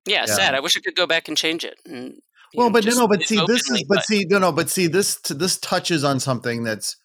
[0.05, 0.35] yeah, Yeah.
[0.35, 0.55] sad.
[0.55, 1.79] I wish I could go back and change it.
[1.85, 2.21] And,
[2.55, 4.69] Well, know, but no, no, but see, this is, openly, but see, no, no, but
[4.69, 6.95] see, this this touches on something that's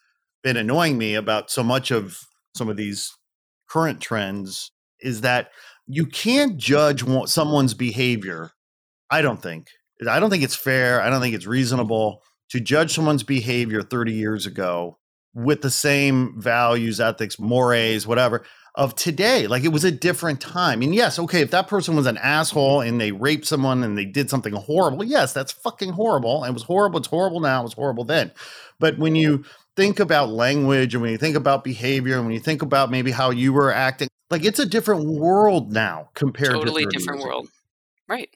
[0.43, 2.19] been annoying me about so much of
[2.55, 3.11] some of these
[3.69, 4.71] current trends
[5.01, 5.49] is that
[5.87, 8.51] you can't judge someone's behavior.
[9.09, 9.67] I don't think.
[10.07, 11.01] I don't think it's fair.
[11.01, 14.97] I don't think it's reasonable to judge someone's behavior 30 years ago
[15.33, 18.43] with the same values, ethics, mores, whatever
[18.75, 19.47] of today.
[19.47, 20.81] Like it was a different time.
[20.81, 24.05] And yes, okay, if that person was an asshole and they raped someone and they
[24.05, 26.43] did something horrible, yes, that's fucking horrible.
[26.43, 26.99] And it was horrible.
[26.99, 27.61] It's horrible now.
[27.61, 28.31] It was horrible then.
[28.79, 29.43] But when you
[29.75, 33.11] think about language and when you think about behavior and when you think about maybe
[33.11, 37.21] how you were acting, like it's a different world now compared totally to 30 different
[37.21, 37.49] world.
[38.07, 38.29] Right.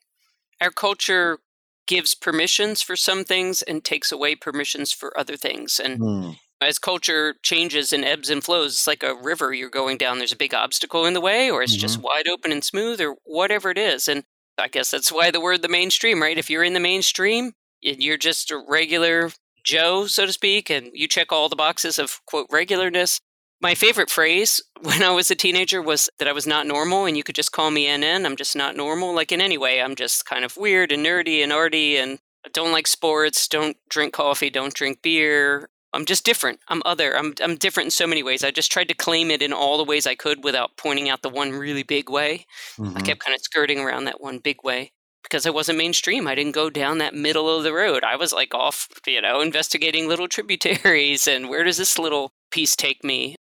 [0.62, 1.40] Our culture
[1.88, 5.80] gives permissions for some things and takes away permissions for other things.
[5.80, 6.32] And Hmm.
[6.62, 10.18] as culture changes and ebbs and flows, it's like a river you're going down.
[10.18, 12.06] There's a big obstacle in the way, or it's just Mm-hmm.
[12.06, 14.08] wide open and smooth, or whatever it is.
[14.08, 14.24] And
[14.58, 16.38] I guess that's why the word the mainstream, right?
[16.38, 19.32] If you're in the mainstream, and you're just a regular
[19.64, 23.20] Joe, so to speak, and you check all the boxes of quote regularness.
[23.64, 27.16] My favorite phrase when I was a teenager was that I was not normal, and
[27.16, 28.26] you could just call me NN.
[28.26, 29.16] I'm just not normal.
[29.16, 32.50] Like in any way, I'm just kind of weird and nerdy and arty, and I
[32.54, 35.70] don't like sports, don't drink coffee, don't drink beer.
[35.94, 36.60] I'm just different.
[36.68, 37.16] I'm other.
[37.18, 38.44] I'm I'm different in so many ways.
[38.44, 41.22] I just tried to claim it in all the ways I could without pointing out
[41.22, 42.46] the one really big way.
[42.78, 43.06] I Mhm.
[43.06, 44.92] kept kind of skirting around that one big way
[45.24, 46.28] because I wasn't mainstream.
[46.28, 48.04] I didn't go down that middle of the road.
[48.04, 52.76] I was like off, you know, investigating little tributaries and where does this little piece
[52.76, 53.36] take me?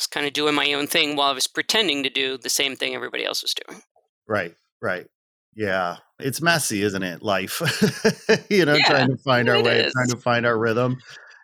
[0.00, 2.74] Just kind of doing my own thing while I was pretending to do the same
[2.74, 3.82] thing everybody else was doing.
[4.26, 5.06] Right, right.
[5.54, 5.96] Yeah.
[6.18, 7.22] It's messy, isn't it?
[7.22, 7.60] Life.
[8.50, 9.92] you know, Yeah, trying to find our way, is.
[9.92, 10.96] trying to find our rhythm.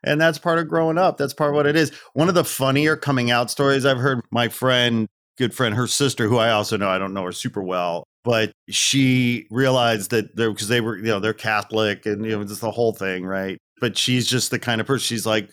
[0.04, 1.18] And that's part of growing up.
[1.18, 1.90] That's part of what it is.
[2.14, 6.26] One of the funnier coming out stories I've heard, my friend, good friend, her sister,
[6.26, 10.50] who I also know, I don't know her super well, but she realized that they're
[10.50, 13.58] because they were, you know, they're Catholic and you know, just the whole thing, right?
[13.82, 15.50] But she's just the kind of person, she's like,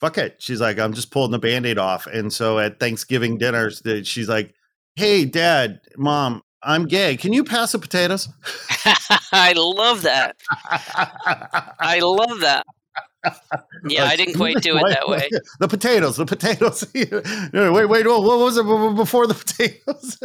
[0.00, 0.36] fuck it.
[0.42, 2.06] She's like, I'm just pulling the band-aid off.
[2.06, 4.54] And so at Thanksgiving dinners, she's like,
[4.96, 7.16] Hey, dad, mom, I'm gay.
[7.16, 8.28] Can you pass the potatoes?
[9.32, 10.36] I love that.
[10.68, 12.66] I love that.
[13.84, 15.28] Yeah, I didn't quite do it Wait, that way.
[15.58, 16.86] The potatoes, the potatoes.
[16.94, 18.64] Wait, wait, what was it
[18.96, 20.18] before the potatoes?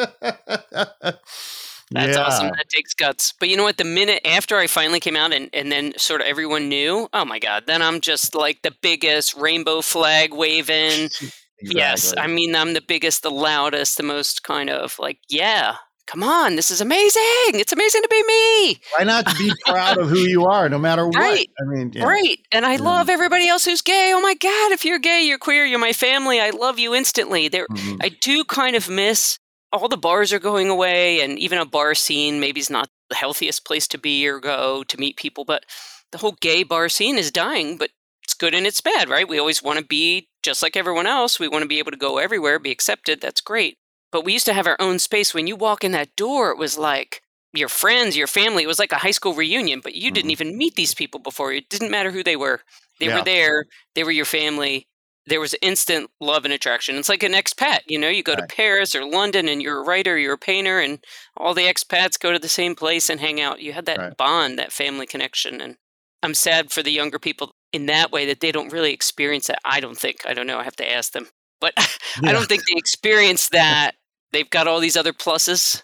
[1.92, 2.24] That's yeah.
[2.24, 2.48] awesome.
[2.48, 3.34] That takes guts.
[3.40, 3.78] But you know what?
[3.78, 7.26] The minute after I finally came out and, and then sort of everyone knew, oh
[7.26, 11.10] my God, then I'm just like the biggest rainbow flag waving,
[11.60, 11.80] Exactly.
[11.80, 16.22] Yes, I mean I'm the biggest, the loudest, the most kind of like, yeah, come
[16.22, 17.22] on, this is amazing.
[17.54, 18.82] It's amazing to be me.
[18.98, 21.16] Why not be proud of who you are, no matter what?
[21.16, 21.50] Right.
[21.60, 22.04] I mean, yeah.
[22.04, 22.38] right.
[22.52, 22.82] And I yeah.
[22.82, 24.12] love everybody else who's gay.
[24.14, 26.42] Oh my God, if you're gay, you're queer, you're my family.
[26.42, 27.48] I love you instantly.
[27.48, 27.98] There, mm-hmm.
[28.02, 29.40] I do kind of miss
[29.76, 33.16] all the bars are going away, and even a bar scene maybe is not the
[33.16, 35.66] healthiest place to be or go to meet people, but
[36.12, 37.78] the whole gay bar scene is dying.
[37.78, 37.92] But
[38.24, 39.28] it's good and it's bad, right?
[39.28, 41.40] We always want to be just like everyone else.
[41.40, 43.22] We want to be able to go everywhere, be accepted.
[43.22, 43.78] That's great.
[44.12, 45.34] But we used to have our own space.
[45.34, 47.22] When you walk in that door, it was like
[47.54, 48.64] your friends, your family.
[48.64, 50.14] It was like a high school reunion, but you mm-hmm.
[50.14, 51.52] didn't even meet these people before.
[51.52, 52.62] It didn't matter who they were.
[53.00, 53.20] They yeah.
[53.20, 53.66] were there.
[53.94, 54.88] They were your family.
[55.28, 56.98] There was instant love and attraction.
[56.98, 57.80] It's like an expat.
[57.88, 58.48] You know, you go right.
[58.48, 61.04] to Paris or London and you're a writer, you're a painter, and
[61.36, 63.62] all the expats go to the same place and hang out.
[63.62, 64.18] You had that right.
[64.18, 65.62] bond, that family connection.
[65.62, 65.78] And
[66.22, 69.60] I'm sad for the younger people in that way that they don't really experience that.
[69.66, 70.18] I don't think.
[70.26, 70.60] I don't know.
[70.60, 71.28] I have to ask them.
[71.60, 71.86] But yeah.
[72.30, 73.94] I don't think they experience that
[74.32, 75.82] they've got all these other pluses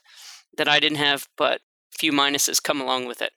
[0.58, 3.32] that I didn't have, but a few minuses come along with it.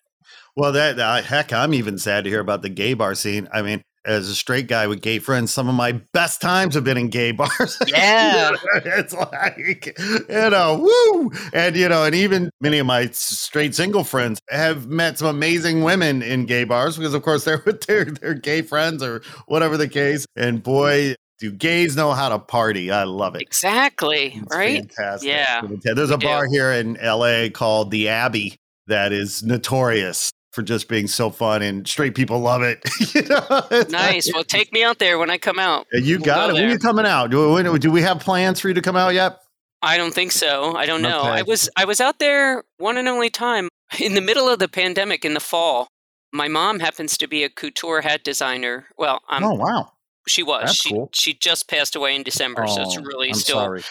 [0.57, 3.49] Well, that uh, heck, I'm even sad to hear about the gay bar scene.
[3.53, 6.85] I mean, as a straight guy with gay friends, some of my best times have
[6.85, 7.79] been in gay bars.
[7.87, 8.53] Yeah.
[8.75, 11.33] it's like, you know, woo.
[11.53, 15.83] And, you know, and even many of my straight single friends have met some amazing
[15.83, 19.77] women in gay bars because, of course, they're with their, their gay friends or whatever
[19.77, 20.27] the case.
[20.37, 22.91] And boy, do gays know how to party?
[22.91, 23.43] I love it.
[23.43, 24.35] Exactly.
[24.35, 24.79] It's right.
[24.93, 25.29] Fantastic.
[25.29, 25.63] Yeah.
[25.83, 31.07] There's a bar here in LA called the Abbey that is notorious for just being
[31.07, 32.83] so fun and straight people love it.
[33.15, 33.85] you know?
[33.89, 34.33] Nice.
[34.33, 35.87] Well, take me out there when I come out.
[35.93, 36.55] You we'll got it.
[36.55, 36.63] There.
[36.63, 37.31] When are you coming out?
[37.31, 39.41] Do, do we have plans for you to come out yet?
[39.83, 40.75] I don't think so.
[40.75, 41.21] I don't know.
[41.21, 41.29] Okay.
[41.29, 43.69] I was I was out there one and only time
[44.01, 45.89] in the middle of the pandemic in the fall.
[46.33, 48.87] My mom happens to be a couture hat designer.
[48.97, 49.93] Well, I'm, oh wow,
[50.27, 50.63] she was.
[50.63, 51.11] That's she cool.
[51.13, 53.83] she just passed away in December, oh, so it's oh, really I'm still sorry.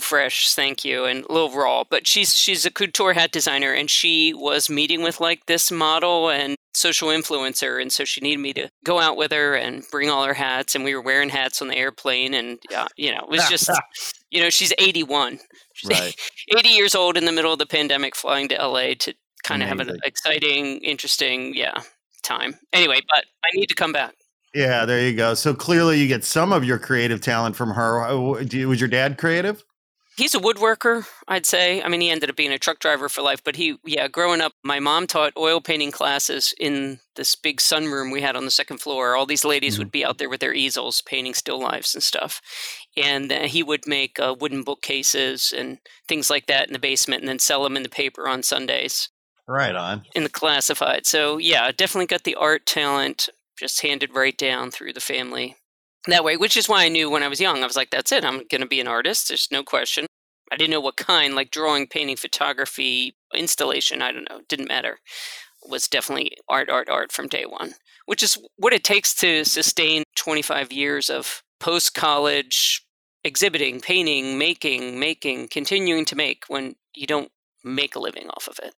[0.00, 0.52] Fresh.
[0.52, 1.84] Thank you, and a little raw.
[1.88, 6.30] But she's she's a couture hat designer, and she was meeting with like this model
[6.30, 10.10] and social influencer, and so she needed me to go out with her and bring
[10.10, 13.22] all her hats, and we were wearing hats on the airplane, and uh, you know,
[13.22, 13.70] it was just.
[14.34, 15.38] you know, she's 81.
[15.74, 16.14] She's right.
[16.58, 19.68] 80 years old in the middle of the pandemic, flying to LA to kind of
[19.68, 21.80] have an exciting, interesting, yeah,
[22.24, 22.58] time.
[22.72, 24.14] Anyway, but I need to come back.
[24.52, 25.34] Yeah, there you go.
[25.34, 28.16] So clearly, you get some of your creative talent from her.
[28.16, 29.64] Was your dad creative?
[30.16, 31.82] He's a woodworker, I'd say.
[31.82, 34.40] I mean, he ended up being a truck driver for life, but he, yeah, growing
[34.40, 38.50] up, my mom taught oil painting classes in this big sunroom we had on the
[38.50, 39.16] second floor.
[39.16, 39.80] All these ladies mm-hmm.
[39.80, 42.40] would be out there with their easels painting still lifes and stuff.
[42.96, 47.22] And uh, he would make uh, wooden bookcases and things like that in the basement
[47.22, 49.08] and then sell them in the paper on Sundays.
[49.48, 50.04] Right on.
[50.14, 51.06] In the classified.
[51.06, 55.56] So, yeah, definitely got the art talent just handed right down through the family
[56.08, 58.12] that way, which is why I knew when I was young, I was like, that's
[58.12, 59.28] it, I'm going to be an artist.
[59.28, 60.06] There's no question.
[60.52, 64.98] I didn't know what kind, like drawing, painting, photography, installation, I don't know, didn't matter.
[65.64, 67.72] It was definitely art, art, art from day one,
[68.06, 72.82] which is what it takes to sustain 25 years of post college
[73.24, 77.30] exhibiting, painting, making, making, continuing to make when you don't
[77.64, 78.74] make a living off of it.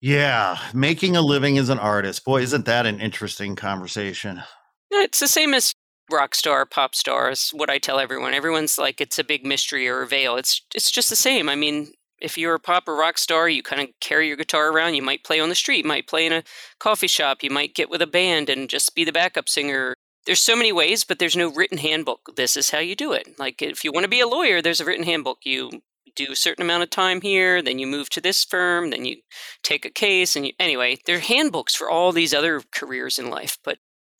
[0.00, 2.24] Yeah, making a living as an artist.
[2.24, 4.42] Boy, isn't that an interesting conversation?
[4.90, 5.72] It's the same as
[6.10, 7.50] rock star, pop stars.
[7.52, 10.36] What I tell everyone, everyone's like it's a big mystery or a veil.
[10.36, 11.48] It's it's just the same.
[11.48, 14.70] I mean, if you're a pop or rock star, you kind of carry your guitar
[14.70, 14.94] around.
[14.94, 16.44] You might play on the street, might play in a
[16.78, 19.94] coffee shop, you might get with a band and just be the backup singer.
[20.26, 22.34] There's so many ways, but there's no written handbook.
[22.36, 23.38] This is how you do it.
[23.38, 25.38] Like if you want to be a lawyer, there's a written handbook.
[25.44, 25.82] You
[26.16, 29.16] do a certain amount of time here, then you move to this firm, then you
[29.62, 33.30] take a case, and you, anyway, there are handbooks for all these other careers in
[33.30, 33.78] life, but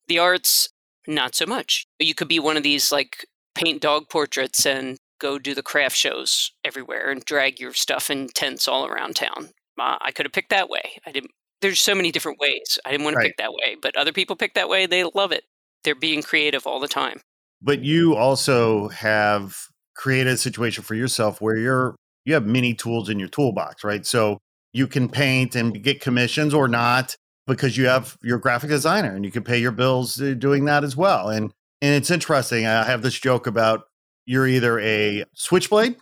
[0.09, 0.71] the arts,
[1.07, 1.87] not so much.
[1.99, 5.97] You could be one of these like paint dog portraits and go do the craft
[5.97, 9.51] shows everywhere and drag your stuff in tents all around town.
[9.79, 10.83] Uh, I could have picked that way.
[11.07, 11.31] I didn't.
[11.61, 12.79] There's so many different ways.
[12.85, 13.25] I didn't want Right.
[13.25, 14.87] to pick that way, but other people pick that way.
[14.87, 15.45] They love it.
[15.83, 17.21] They're being creative all the time.
[17.63, 19.57] But you also have
[19.97, 21.95] created a situation for yourself where you're
[22.27, 24.07] you have many tools in your toolbox, right?
[24.07, 24.39] So
[24.73, 27.15] you can paint and get commissions or not
[27.47, 30.85] because you have your graphic designer and you can pay your bills uh, doing that
[30.85, 31.29] as well.
[31.29, 31.53] And
[31.83, 32.67] and it's interesting.
[32.67, 33.85] I have this joke about
[34.27, 35.97] you're either a switchblade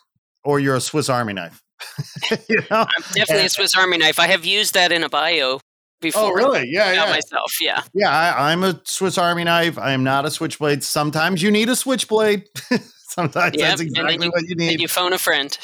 [0.45, 1.63] or you're a Swiss Army knife.
[2.49, 2.87] you know?
[2.87, 4.21] I'm definitely a Swiss Army knife.
[4.21, 5.59] I have used that in a bio
[6.01, 6.23] before.
[6.23, 6.69] Oh, really?
[6.69, 7.11] Yeah, yeah.
[7.11, 7.83] myself, yeah.
[7.95, 9.79] Yeah, I, I'm a Swiss Army knife.
[9.79, 10.85] I am not a switchblade.
[10.85, 12.45] Sometimes you need a switchblade.
[13.09, 14.71] Sometimes Yep, that's and exactly you- what you need.
[14.73, 15.57] And you phone a friend.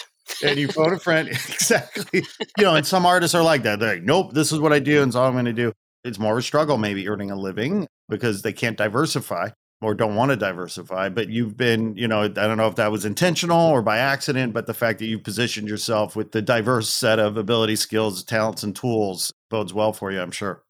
[0.44, 1.28] And you phone a friend.
[1.48, 2.22] exactly.
[2.58, 3.78] You know, and some artists are like that.
[3.78, 5.72] They're like, nope, this is what I do, and so I'm going to do.
[6.04, 9.50] It's more of a struggle, maybe earning a living because they can't diversify.
[9.80, 12.90] or don't want to diversify, but you've been, you know, I don't know if that
[12.90, 16.92] was intentional or by accident, but the fact that you've positioned yourself with the diverse
[16.92, 20.62] set of ability, skills, talents, and tools bodes well for you, I'm sure.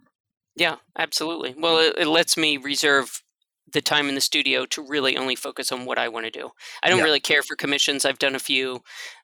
[0.56, 1.54] Yeah, absolutely.
[1.56, 3.22] Well, it, it lets me reserve
[3.72, 6.50] the time in the studio to really only focus on what I want to do.
[6.82, 7.04] I don't yeah.
[7.04, 8.04] really care for commissions.
[8.04, 8.80] I've done a few.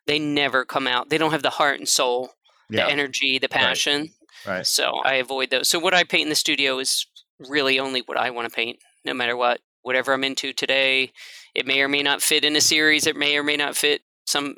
[0.07, 1.11] They never come out.
[1.11, 2.31] They don't have the heart and soul,
[2.69, 2.85] yeah.
[2.85, 4.13] the energy, the passion.
[4.47, 4.57] Right.
[4.57, 4.67] right.
[4.67, 5.69] So I avoid those.
[5.69, 7.07] So what I paint in the studio is
[7.39, 9.61] really only what I want to paint, no matter what.
[9.83, 11.13] Whatever I'm into today,
[11.55, 13.07] it may or may not fit in a series.
[13.07, 14.01] It may or may not fit.
[14.27, 14.57] Some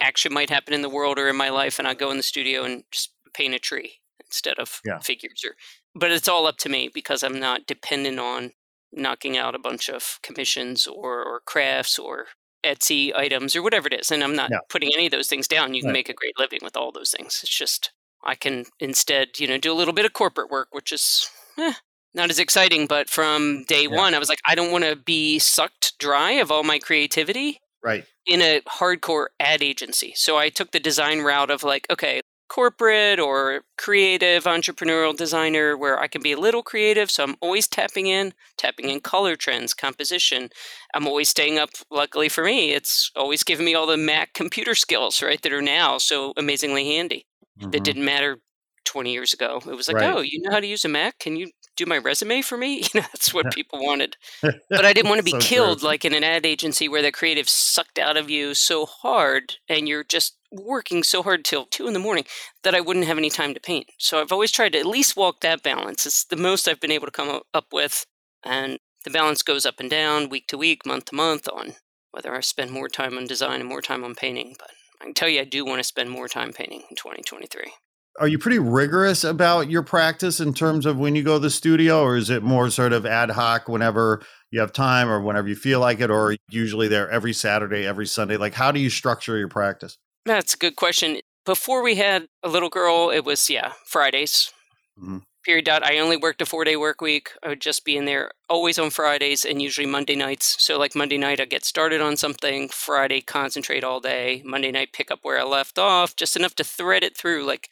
[0.00, 2.22] action might happen in the world or in my life, and I go in the
[2.22, 4.98] studio and just paint a tree instead of yeah.
[4.98, 5.42] figures.
[5.46, 5.54] Or,
[5.94, 8.52] but it's all up to me because I'm not dependent on
[8.92, 12.26] knocking out a bunch of commissions or, or crafts or
[12.66, 14.10] Etsy items or whatever it is.
[14.10, 14.58] And I'm not yeah.
[14.68, 15.74] putting any of those things down.
[15.74, 15.94] You can right.
[15.94, 17.40] make a great living with all those things.
[17.42, 17.92] It's just
[18.24, 21.74] I can instead, you know, do a little bit of corporate work, which is eh,
[22.14, 22.86] not as exciting.
[22.86, 23.96] But from day yeah.
[23.96, 27.60] one, I was like, I don't want to be sucked dry of all my creativity.
[27.82, 28.04] Right.
[28.26, 30.12] In a hardcore ad agency.
[30.16, 35.98] So I took the design route of like, okay, corporate or creative entrepreneurial designer where
[35.98, 37.10] I can be a little creative.
[37.10, 40.50] So I'm always tapping in, tapping in color trends, composition.
[40.94, 41.70] I'm always staying up.
[41.90, 45.62] Luckily for me, it's always given me all the Mac computer skills, right, that are
[45.62, 47.26] now so amazingly handy.
[47.58, 47.70] Mm-hmm.
[47.70, 48.38] That didn't matter
[48.84, 49.60] 20 years ago.
[49.66, 50.14] It was like, right.
[50.14, 51.18] oh, you know how to use a Mac?
[51.18, 52.82] Can you do my resume for me?
[52.94, 54.16] You know, that's what people wanted.
[54.42, 55.88] But I didn't want to be so killed true.
[55.88, 59.88] like in an ad agency where the creative sucked out of you so hard and
[59.88, 62.24] you're just working so hard till two in the morning
[62.62, 63.90] that I wouldn't have any time to paint.
[63.98, 66.06] So I've always tried to at least walk that balance.
[66.06, 68.06] It's the most I've been able to come up with.
[68.44, 71.74] And the balance goes up and down week to week, month to month on
[72.12, 74.56] whether I spend more time on design and more time on painting.
[74.58, 74.70] But
[75.00, 77.72] I can tell you, I do want to spend more time painting in 2023
[78.18, 81.50] are you pretty rigorous about your practice in terms of when you go to the
[81.50, 85.48] studio or is it more sort of ad hoc whenever you have time or whenever
[85.48, 88.36] you feel like it or usually there every saturday every sunday?
[88.36, 89.98] Like how do you structure your practice?
[90.24, 91.18] That's a good question.
[91.44, 94.52] Before we had a little girl it was yeah fridays.
[94.98, 95.18] Mm-hmm.
[95.44, 95.84] period dot.
[95.84, 97.30] I only worked a four day work week.
[97.42, 100.56] I would just be in there always on fridays and usually monday nights.
[100.58, 104.42] So like monday night i get started on something friday concentrate all day.
[104.44, 107.68] Monday night pick up where i left off just enough to thread it through like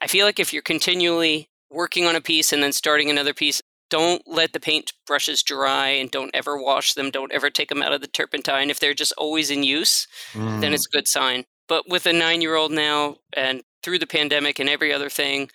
[0.00, 3.62] I feel like if you're continually working on a piece and then starting another piece,
[3.90, 7.10] don't let the paint brushes dry and don't ever wash them.
[7.10, 8.70] Don't ever take them out of the turpentine.
[8.70, 10.60] If they're just always in use, mm.
[10.60, 11.44] then it's a good sign.
[11.68, 15.50] But with a nine year old now and through the pandemic and every other thing,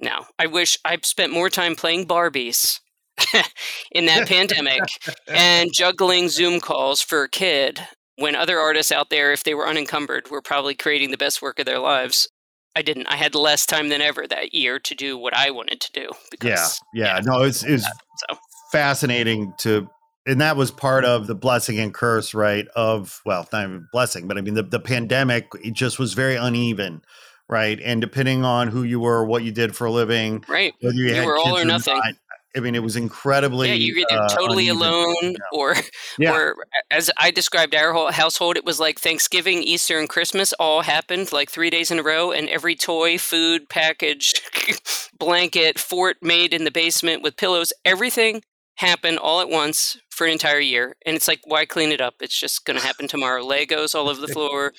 [0.00, 0.26] no.
[0.38, 2.80] I wish I'd spent more time playing Barbies
[3.92, 4.82] in that pandemic
[5.28, 7.80] and juggling Zoom calls for a kid
[8.16, 11.58] when other artists out there, if they were unencumbered, were probably creating the best work
[11.58, 12.28] of their lives.
[12.74, 13.06] I didn't.
[13.06, 16.10] I had less time than ever that year to do what I wanted to do.
[16.30, 18.38] Because, yeah, yeah, no, it's it's so.
[18.70, 19.88] fascinating to,
[20.26, 22.66] and that was part of the blessing and curse, right?
[22.74, 25.48] Of well, not even blessing, but I mean the the pandemic.
[25.62, 27.02] It just was very uneven,
[27.48, 27.78] right?
[27.82, 30.72] And depending on who you were, what you did for a living, right?
[30.80, 31.94] Whether you, you were all or nothing.
[31.96, 32.14] Not,
[32.56, 33.68] I mean, it was incredibly.
[33.68, 34.88] Yeah, you're either uh, totally uneven.
[34.88, 35.74] alone, or,
[36.18, 36.34] yeah.
[36.34, 40.82] or as I described our whole household, it was like Thanksgiving, Easter, and Christmas all
[40.82, 44.34] happened like three days in a row, and every toy, food, package,
[45.18, 48.42] blanket, fort made in the basement with pillows, everything
[48.76, 50.96] happened all at once for an entire year.
[51.06, 52.14] And it's like, why clean it up?
[52.20, 53.42] It's just going to happen tomorrow.
[53.42, 54.72] Legos all over the floor.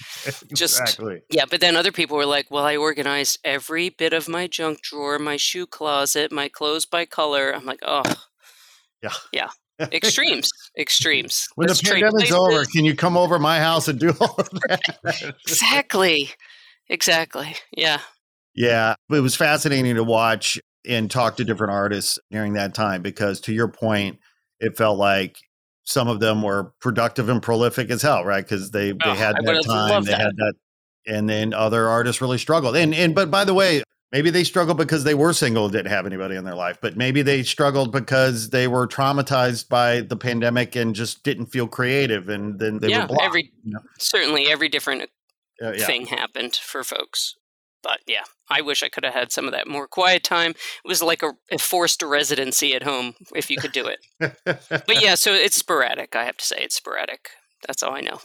[0.54, 1.22] Just, exactly.
[1.30, 1.46] yeah.
[1.50, 5.20] But then other people were like, well, I organized every bit of my junk drawer,
[5.20, 7.54] my shoe closet, my clothes by color.
[7.56, 8.04] I'm like, oh,
[9.02, 9.14] yeah.
[9.32, 9.50] Yeah.
[9.92, 11.48] Extremes, extremes.
[11.56, 14.50] When Let's the pandemic's over, can you come over my house and do all of
[14.68, 15.36] that?
[15.48, 16.30] exactly.
[16.90, 17.56] Exactly.
[17.76, 18.00] Yeah.
[18.54, 18.96] Yeah.
[19.10, 23.54] It was fascinating to watch and talk to different artists during that time because to
[23.54, 24.20] your point,
[24.60, 25.38] it felt like
[25.84, 28.44] some of them were productive and prolific as hell, right?
[28.44, 30.22] Because they oh, they had that time, they that.
[30.22, 30.54] had that,
[31.06, 32.76] and then other artists really struggled.
[32.76, 36.06] And and but by the way, maybe they struggled because they were single, didn't have
[36.06, 40.76] anybody in their life, but maybe they struggled because they were traumatized by the pandemic
[40.76, 43.80] and just didn't feel creative, and then they yeah, were blocked, every you know?
[44.00, 45.10] certainly every different
[45.62, 45.86] uh, yeah.
[45.86, 47.36] thing happened for folks.
[47.84, 50.52] But yeah, I wish I could have had some of that more quiet time.
[50.52, 54.00] It was like a, a forced residency at home if you could do it.
[54.50, 56.16] but yeah, so it's sporadic.
[56.16, 57.30] I have to say, it's sporadic.
[57.68, 58.20] That's all I know.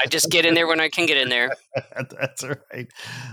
[0.00, 1.50] I just get in there when I can get in there.
[2.20, 2.88] That's right.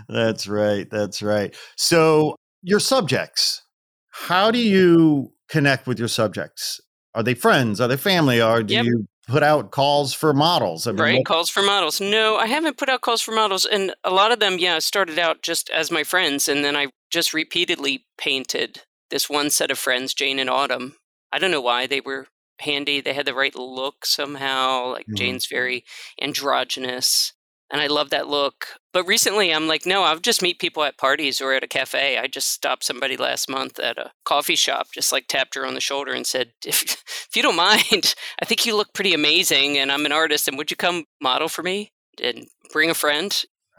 [0.07, 0.89] That's right.
[0.89, 1.55] That's right.
[1.75, 3.63] So, your subjects,
[4.09, 6.79] how do you connect with your subjects?
[7.15, 7.81] Are they friends?
[7.81, 8.39] Are they family?
[8.39, 8.85] Are do yep.
[8.85, 10.85] you put out calls for models.
[10.85, 12.01] I mean, right, what- calls for models.
[12.01, 15.17] No, I haven't put out calls for models, and a lot of them, yeah, started
[15.17, 19.79] out just as my friends, and then I just repeatedly painted this one set of
[19.79, 20.95] friends, Jane and Autumn.
[21.31, 22.27] I don't know why they were
[22.59, 23.01] handy.
[23.01, 24.91] They had the right look somehow.
[24.91, 25.15] Like mm-hmm.
[25.15, 25.83] Jane's very
[26.21, 27.33] androgynous.
[27.71, 28.67] And I love that look.
[28.91, 32.17] But recently I'm like, no, I'll just meet people at parties or at a cafe.
[32.17, 35.73] I just stopped somebody last month at a coffee shop, just like tapped her on
[35.73, 36.81] the shoulder and said, if,
[37.29, 40.47] if you don't mind, I think you look pretty amazing and I'm an artist.
[40.47, 41.91] And would you come model for me?
[42.21, 43.33] And bring a friend,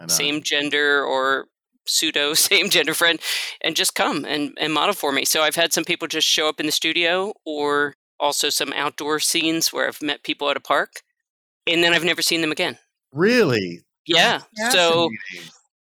[0.09, 1.47] same gender or
[1.87, 3.21] pseudo same gender friend,
[3.61, 5.25] and just come and, and model for me.
[5.25, 9.21] So I've had some people just show up in the studio or also some outdoor
[9.21, 11.03] scenes where I've met people at a park
[11.67, 12.79] and then I've never seen them again.
[13.13, 13.83] Really?
[14.07, 14.41] Yeah.
[14.71, 15.11] So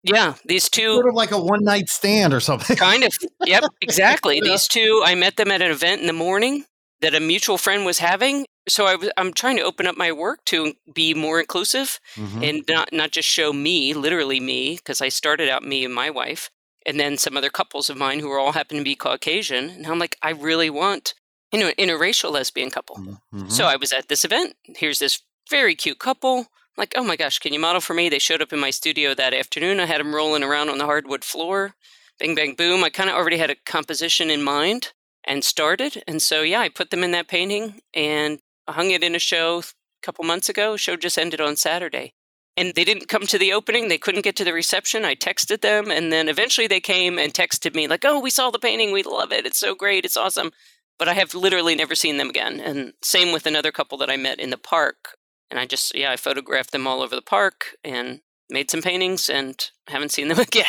[0.04, 2.76] yeah, these two sort of like a one night stand or something.
[2.76, 3.14] kind of.
[3.46, 4.38] Yep, exactly.
[4.38, 4.52] yeah.
[4.52, 6.66] These two, I met them at an event in the morning
[7.02, 8.46] that a mutual friend was having.
[8.68, 12.44] So I was, I'm trying to open up my work to be more inclusive mm-hmm.
[12.44, 16.10] and not not just show me, literally me, because I started out me and my
[16.10, 16.50] wife,
[16.86, 19.70] and then some other couples of mine who are all happen to be Caucasian.
[19.70, 21.14] And I'm like, I really want
[21.54, 22.98] you know, an interracial lesbian couple.
[22.98, 23.48] Mm-hmm.
[23.48, 24.56] So I was at this event.
[24.76, 26.48] Here's this very cute couple.
[26.78, 28.10] Like, oh my gosh, can you model for me?
[28.10, 29.80] They showed up in my studio that afternoon.
[29.80, 31.76] I had them rolling around on the hardwood floor.
[32.20, 32.84] Bang, bang, boom.
[32.84, 34.94] I kind of already had a composition in mind
[35.24, 36.04] and started.
[36.08, 39.20] And so, yeah, I put them in that painting and I hung it in a
[39.20, 39.64] show a
[40.02, 40.78] couple months ago.
[40.78, 42.14] Show just ended on Saturday.
[42.56, 43.88] And they didn't come to the opening.
[43.88, 45.06] They couldn't get to the reception.
[45.06, 45.90] I texted them.
[45.90, 48.92] And then eventually they came and texted me, like, oh, we saw the painting.
[48.92, 49.48] We love it.
[49.48, 50.06] It's so great.
[50.06, 50.52] It's awesome
[51.00, 52.60] but I have literally never seen them again.
[52.60, 55.18] And same with another couple that I met in the park.
[55.54, 59.30] And I just, yeah, I photographed them all over the park and made some paintings
[59.30, 59.56] and
[59.88, 60.66] haven't seen them again.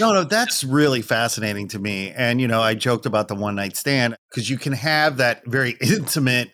[0.00, 2.10] no, no, that's really fascinating to me.
[2.10, 5.42] And, you know, I joked about the one night stand because you can have that
[5.46, 6.50] very intimate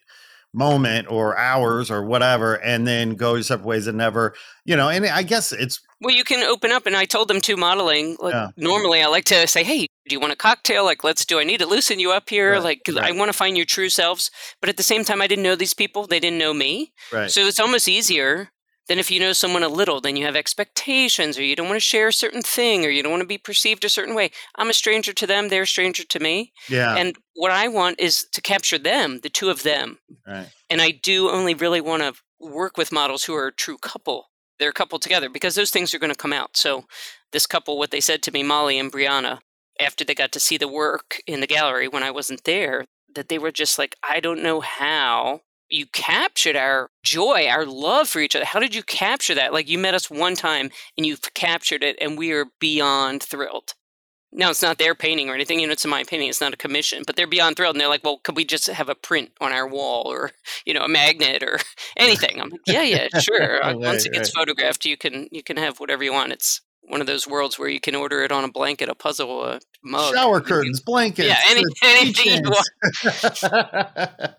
[0.52, 4.34] moment or hours or whatever and then go your separate ways and never
[4.64, 7.40] you know and i guess it's well you can open up and i told them
[7.40, 8.50] to modeling like yeah.
[8.56, 11.44] normally i like to say hey do you want a cocktail like let's do i
[11.44, 12.62] need to loosen you up here right.
[12.62, 13.04] like right.
[13.04, 14.30] i want to find your true selves
[14.60, 17.30] but at the same time i didn't know these people they didn't know me right.
[17.30, 18.50] so it's almost easier
[18.88, 21.76] than if you know someone a little, then you have expectations, or you don't want
[21.76, 24.30] to share a certain thing, or you don't want to be perceived a certain way.
[24.56, 26.52] I'm a stranger to them; they're a stranger to me.
[26.68, 26.94] Yeah.
[26.94, 29.98] And what I want is to capture them, the two of them.
[30.26, 30.48] Right.
[30.68, 34.26] And I do only really want to work with models who are a true couple.
[34.58, 36.56] They're a couple together because those things are going to come out.
[36.56, 36.84] So,
[37.32, 39.40] this couple, what they said to me, Molly and Brianna,
[39.80, 43.28] after they got to see the work in the gallery when I wasn't there, that
[43.28, 48.20] they were just like, I don't know how you captured our joy, our love for
[48.20, 48.44] each other.
[48.44, 49.52] How did you capture that?
[49.52, 53.74] Like you met us one time and you've captured it, and we are beyond thrilled.
[54.36, 56.52] Now it's not their painting or anything, you know, it's in my painting, it's not
[56.52, 57.76] a commission, but they're beyond thrilled.
[57.76, 60.32] And they're like, well, could we just have a print on our wall or,
[60.66, 61.58] you know, a magnet or
[61.96, 62.40] anything?
[62.40, 63.60] I'm like, yeah, yeah, sure.
[63.60, 64.40] right, Once it gets right.
[64.40, 66.32] photographed, you can you can have whatever you want.
[66.32, 69.44] It's one of those worlds where you can order it on a blanket, a puzzle,
[69.44, 70.14] a mug.
[70.14, 71.28] Shower curtains, blankets.
[71.28, 72.68] Yeah, any, anything you want.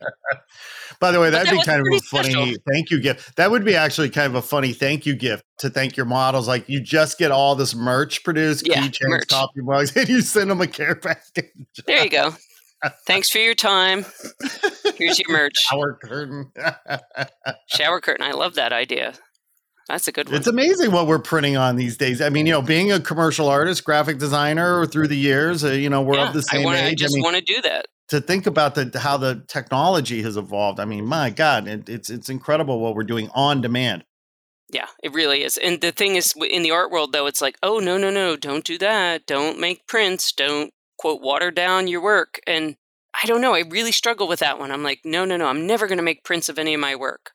[0.99, 2.53] By the way, that'd that be kind of a funny special.
[2.71, 3.35] thank you gift.
[3.35, 6.47] That would be actually kind of a funny thank you gift to thank your models.
[6.47, 10.49] Like you just get all this merch produced, yeah, keychains, coffee mugs, and you send
[10.49, 11.51] them a care package.
[11.85, 12.33] There you go.
[13.07, 14.05] Thanks for your time.
[14.95, 15.57] Here's your merch.
[15.57, 16.51] Shower curtain.
[17.67, 18.25] Shower curtain.
[18.25, 19.13] I love that idea.
[19.87, 20.37] That's a good one.
[20.37, 22.21] It's amazing what we're printing on these days.
[22.21, 25.89] I mean, you know, being a commercial artist, graphic designer through the years, uh, you
[25.89, 26.93] know, we're yeah, of the same I wanna, age.
[26.93, 30.21] I just I mean, want to do that to think about the how the technology
[30.23, 30.79] has evolved.
[30.79, 34.05] I mean, my God, it, it's it's incredible what we're doing on demand.
[34.71, 35.57] Yeah, it really is.
[35.57, 38.35] And the thing is, in the art world, though, it's like, oh no, no, no,
[38.35, 39.27] don't do that.
[39.27, 40.31] Don't make prints.
[40.31, 42.39] Don't quote water down your work.
[42.47, 42.75] And
[43.21, 43.53] I don't know.
[43.53, 44.71] I really struggle with that one.
[44.71, 45.47] I'm like, no, no, no.
[45.47, 47.31] I'm never going to make prints of any of my work.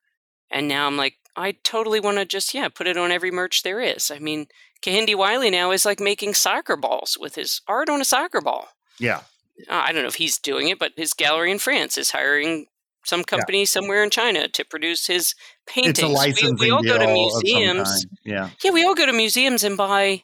[0.51, 3.63] And now I'm like, I totally want to just yeah put it on every merch
[3.63, 4.11] there is.
[4.11, 4.47] I mean,
[4.83, 8.69] Kehinde Wiley now is like making soccer balls with his art on a soccer ball.
[8.99, 9.23] Yeah,
[9.69, 12.67] uh, I don't know if he's doing it, but his gallery in France is hiring
[13.05, 13.65] some company yeah.
[13.65, 15.35] somewhere in China to produce his
[15.67, 15.99] paintings.
[15.99, 18.07] It's a we, we all go to museums.
[18.25, 20.23] Yeah, yeah, we all go to museums and buy,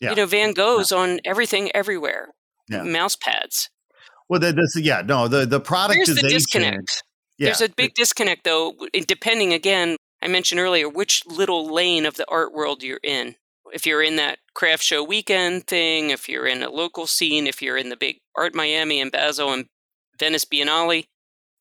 [0.00, 0.10] yeah.
[0.10, 0.98] you know, Van Goghs yeah.
[0.98, 2.28] on everything everywhere.
[2.68, 2.82] Yeah.
[2.82, 3.70] Mouse pads.
[4.28, 7.02] Well, this yeah no the the product Here's the disconnect.
[7.38, 8.74] There's a big disconnect though,
[9.06, 9.96] depending again.
[10.22, 13.36] I mentioned earlier which little lane of the art world you're in
[13.72, 17.62] if you're in that craft show weekend thing, if you're in a local scene, if
[17.62, 19.66] you're in the big Art Miami and Basel and
[20.18, 21.06] Venice Biennale,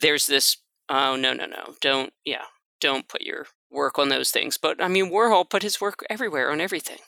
[0.01, 0.57] there's this
[0.89, 2.45] oh no no no don't yeah
[2.79, 4.57] don't put your work on those things.
[4.57, 6.99] But I mean Warhol put his work everywhere on everything.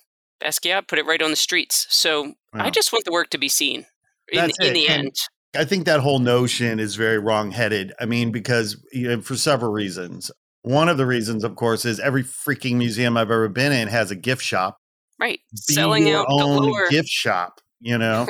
[0.41, 1.87] Basquiat put it right on the streets.
[1.89, 2.33] So wow.
[2.65, 3.85] I just want the work to be seen
[4.31, 5.15] in, in the end.
[5.55, 7.91] I think that whole notion is very wrong-headed.
[7.99, 10.31] I mean, because you know, for several reasons.
[10.63, 14.11] One of the reasons, of course, is every freaking museum I've ever been in has
[14.11, 14.77] a gift shop
[15.19, 18.27] right be selling your out own gift shop you know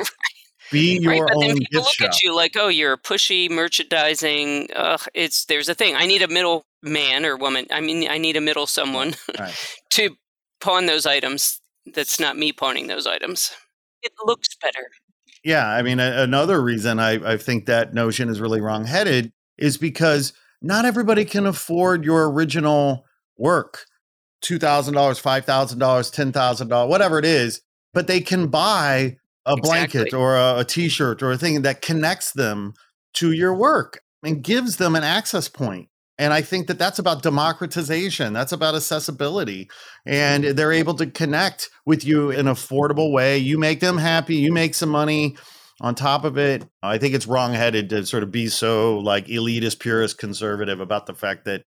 [0.70, 2.08] Be your right, but own then people gift look shop.
[2.10, 4.68] at you like, oh, you're a pushy merchandising.
[4.74, 5.94] Ugh, it's there's a thing.
[5.96, 7.66] I need a middle man or woman.
[7.70, 9.54] I mean, I need a middle mm, someone Right.
[9.90, 10.16] to
[10.60, 11.60] pawn those items.
[11.94, 13.52] That's not me pawning those items.
[14.02, 14.88] It looks better.
[15.44, 19.76] Yeah, I mean, a- another reason I, I think that notion is really wrongheaded is
[19.76, 23.04] because not everybody can afford your original
[23.36, 23.86] work
[24.44, 27.60] $2,000, $5,000, $10,000, whatever it is,
[27.94, 30.18] but they can buy a blanket Exactly.
[30.18, 32.74] or a, a t shirt or a thing that connects them
[33.14, 35.88] to your work and gives them an access point.
[36.18, 38.32] And I think that that's about democratization.
[38.32, 39.68] That's about accessibility.
[40.06, 43.38] And they're able to connect with you in an affordable way.
[43.38, 45.36] You make them happy, you make some money
[45.82, 46.64] on top of it.
[46.82, 51.14] I think it's wrongheaded to sort of be so like elitist, purist, conservative about the
[51.14, 51.64] fact that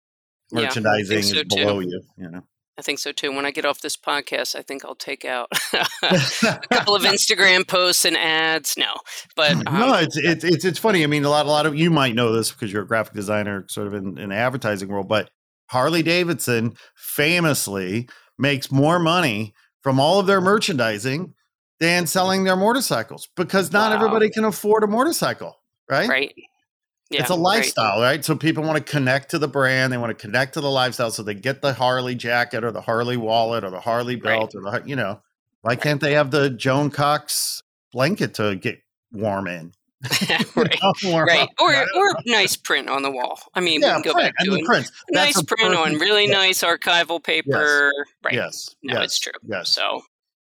[0.51, 1.43] Yeah, merchandising so is too.
[1.49, 2.41] below you, you know.
[2.77, 3.31] I think so too.
[3.33, 5.87] When I get off this podcast, I think I'll take out a
[6.71, 8.77] couple of Instagram posts and ads.
[8.77, 8.93] No,
[9.35, 11.03] but um, no, it's, it's it's it's funny.
[11.03, 13.13] I mean, a lot a lot of you might know this because you're a graphic
[13.13, 15.07] designer, sort of in, in the advertising world.
[15.07, 15.29] But
[15.69, 21.33] Harley Davidson famously makes more money from all of their merchandising
[21.79, 22.07] than mm-hmm.
[22.07, 23.97] selling their motorcycles because not Wow.
[23.97, 25.57] everybody can afford a motorcycle,
[25.89, 26.07] right?
[26.07, 26.33] right.
[27.11, 28.25] Yeah, it's a lifestyle, right?
[28.25, 31.11] So people want to connect to the brand, they want to connect to the lifestyle,
[31.11, 34.23] so they get the Harley jacket or the Harley wallet or the Harley Right.
[34.23, 35.21] belt or the you know.
[35.61, 37.61] Why can't they have the Joan Cox
[37.91, 38.79] blanket to get
[39.11, 39.71] warm in?
[40.55, 40.79] right.
[41.03, 43.39] Warm Right, or or nice print on the wall.
[43.53, 44.65] I mean, we yeah, can go print, back and to the it.
[44.65, 44.91] prints.
[45.11, 47.91] Nice print on really nice archival paper.
[48.23, 48.33] Right.
[48.33, 49.31] Yes, No, yes, it's true.
[49.47, 50.01] Yes, So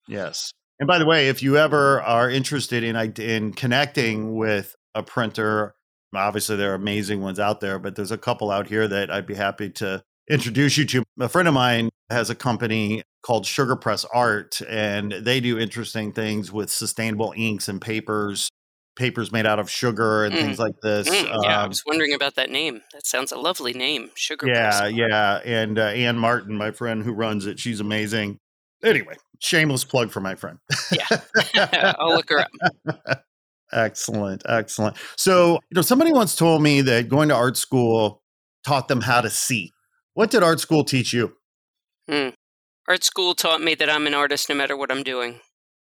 [0.09, 0.53] Yes.
[0.83, 5.77] And by the way, if you ever are interested in in connecting with a printer,
[6.13, 9.25] obviously there are amazing ones out there, but there's a couple out here that I'd
[9.25, 11.05] be happy to introduce you to.
[11.21, 16.13] A friend of mine has a company called Sugar Press Art, and they do interesting
[16.13, 18.49] things with sustainable inks and papers,
[18.97, 20.41] papers made out of sugar and Mm.
[20.41, 21.09] things like this.
[21.09, 22.83] mm, yeah, I Um, was wondering about that name.
[22.93, 24.11] That sounds a lovely name.
[24.17, 24.49] Sugar.
[24.49, 24.93] yeah, Press.
[24.95, 25.41] yeah.
[25.45, 28.39] And uh, Ann Martin, my friend who runs it, she's amazing.
[28.83, 30.59] Anyway, shameless plug for my friend.
[30.91, 31.95] Yeah.
[31.99, 33.25] I'll look her up.
[33.73, 34.97] excellent, excellent.
[35.17, 38.23] So, you know, somebody once told me that going to art school
[38.65, 39.73] taught them how to see.
[40.15, 41.35] What did art school teach you?
[42.09, 42.31] Hmm.
[42.89, 45.41] Art school taught me that I'm an artist no matter what I'm doing.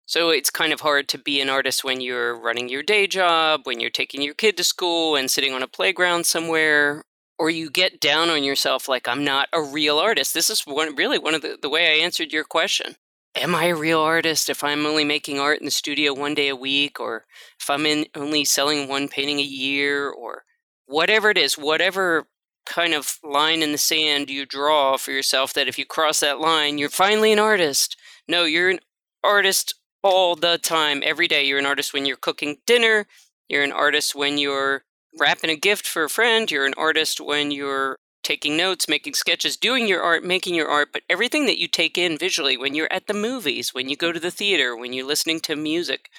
[0.07, 3.63] So it's kind of hard to be an artist when you're running your day job,
[3.65, 7.05] when you're taking your kid to school and sitting on a playground somewhere,
[7.39, 10.35] or you get down on yourself like I'm not a real artist.
[10.35, 12.97] This is one really one of the, the way I answered your question.
[13.35, 16.49] Am I a real artist if I'm only making art in the studio one day
[16.49, 17.25] a week, or
[17.59, 20.45] if I'm in only selling one painting a year, or
[20.87, 22.27] whatever it is, whatever
[22.67, 26.41] kind of line in the sand you draw for yourself that if you cross that
[26.41, 27.97] line, you're finally an artist.
[28.29, 28.81] No, you're an
[29.25, 31.45] artist all the time, every day.
[31.45, 33.07] You're an artist when you're cooking dinner.
[33.49, 34.85] You're an artist when you're
[35.19, 36.51] wrapping a gift for a friend.
[36.51, 40.89] You're an artist when you're taking notes, making sketches, doing your art, making your art.
[40.93, 44.13] But everything that you take in visually, when you're at the movies, when you go
[44.13, 46.11] to the theater, when you're listening to music,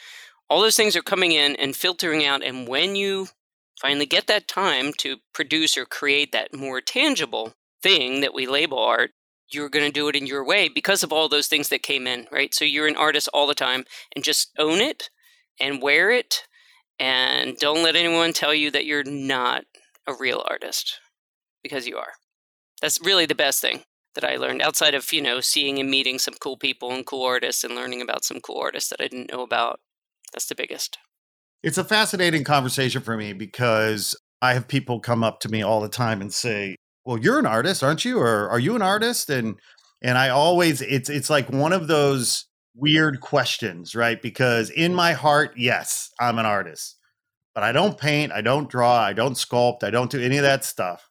[0.50, 2.44] all those things are coming in and filtering out.
[2.44, 3.28] And when you
[3.82, 8.80] finally get that time to produce or create that more tangible thing that we label
[8.80, 9.12] art,
[9.52, 12.08] you're going to do it in your way because of all those things that came
[12.08, 12.54] in, right?
[12.54, 13.86] So you're an artist all the time
[14.16, 15.10] and just own it
[15.60, 16.44] and wear it
[17.00, 19.66] and don't let anyone tell you that you're not
[20.08, 21.00] a real artist
[21.64, 22.14] because you are.
[22.82, 23.82] That's really the best thing
[24.16, 27.26] that I learned outside of, you know, seeing and meeting some cool people and cool
[27.26, 29.80] artists and learning about some cool artists that I didn't know about.
[30.34, 30.98] That's the biggest.
[31.64, 35.80] It's a fascinating conversation for me because I have people come up to me all
[35.80, 38.20] the time and say, "Well, you're an artist, aren't you?
[38.20, 39.56] Or are you an artist?" And
[40.02, 42.46] and I always it's it's like one of those
[42.76, 44.22] weird questions, right?
[44.22, 46.98] Because in my heart, yes, I'm an artist.
[47.56, 50.44] But I don't paint, I don't draw, I don't sculpt, I don't do any of
[50.44, 51.08] that stuff.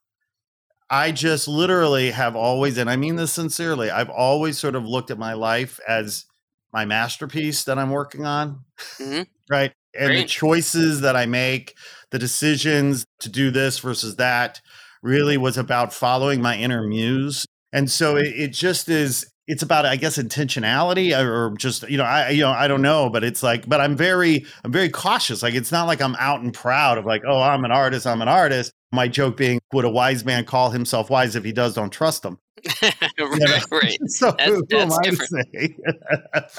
[0.93, 5.11] I just literally have always and I mean this sincerely, I've always sort of looked
[5.11, 6.27] at my life as
[6.71, 8.61] my masterpiece that I'm working on.
[9.01, 9.27] Mhm.
[9.51, 9.73] right?
[9.99, 11.75] And the choices that I make,
[12.11, 14.61] the decisions to do this versus that
[15.03, 17.45] really was about following my inner muse.
[17.73, 22.05] And so it, it just is it's about I guess intentionality or just you know
[22.05, 25.43] I you know I don't know but it's like but I'm very I'm very cautious
[25.43, 28.23] like it's not like I'm out and proud of like oh I'm an artist I'm
[28.23, 31.75] an artist my joke being would a wise man call himself wise if he does
[31.75, 32.39] don't trust him
[33.19, 33.99] right, right.
[34.07, 35.49] so That's- who, who that's I different.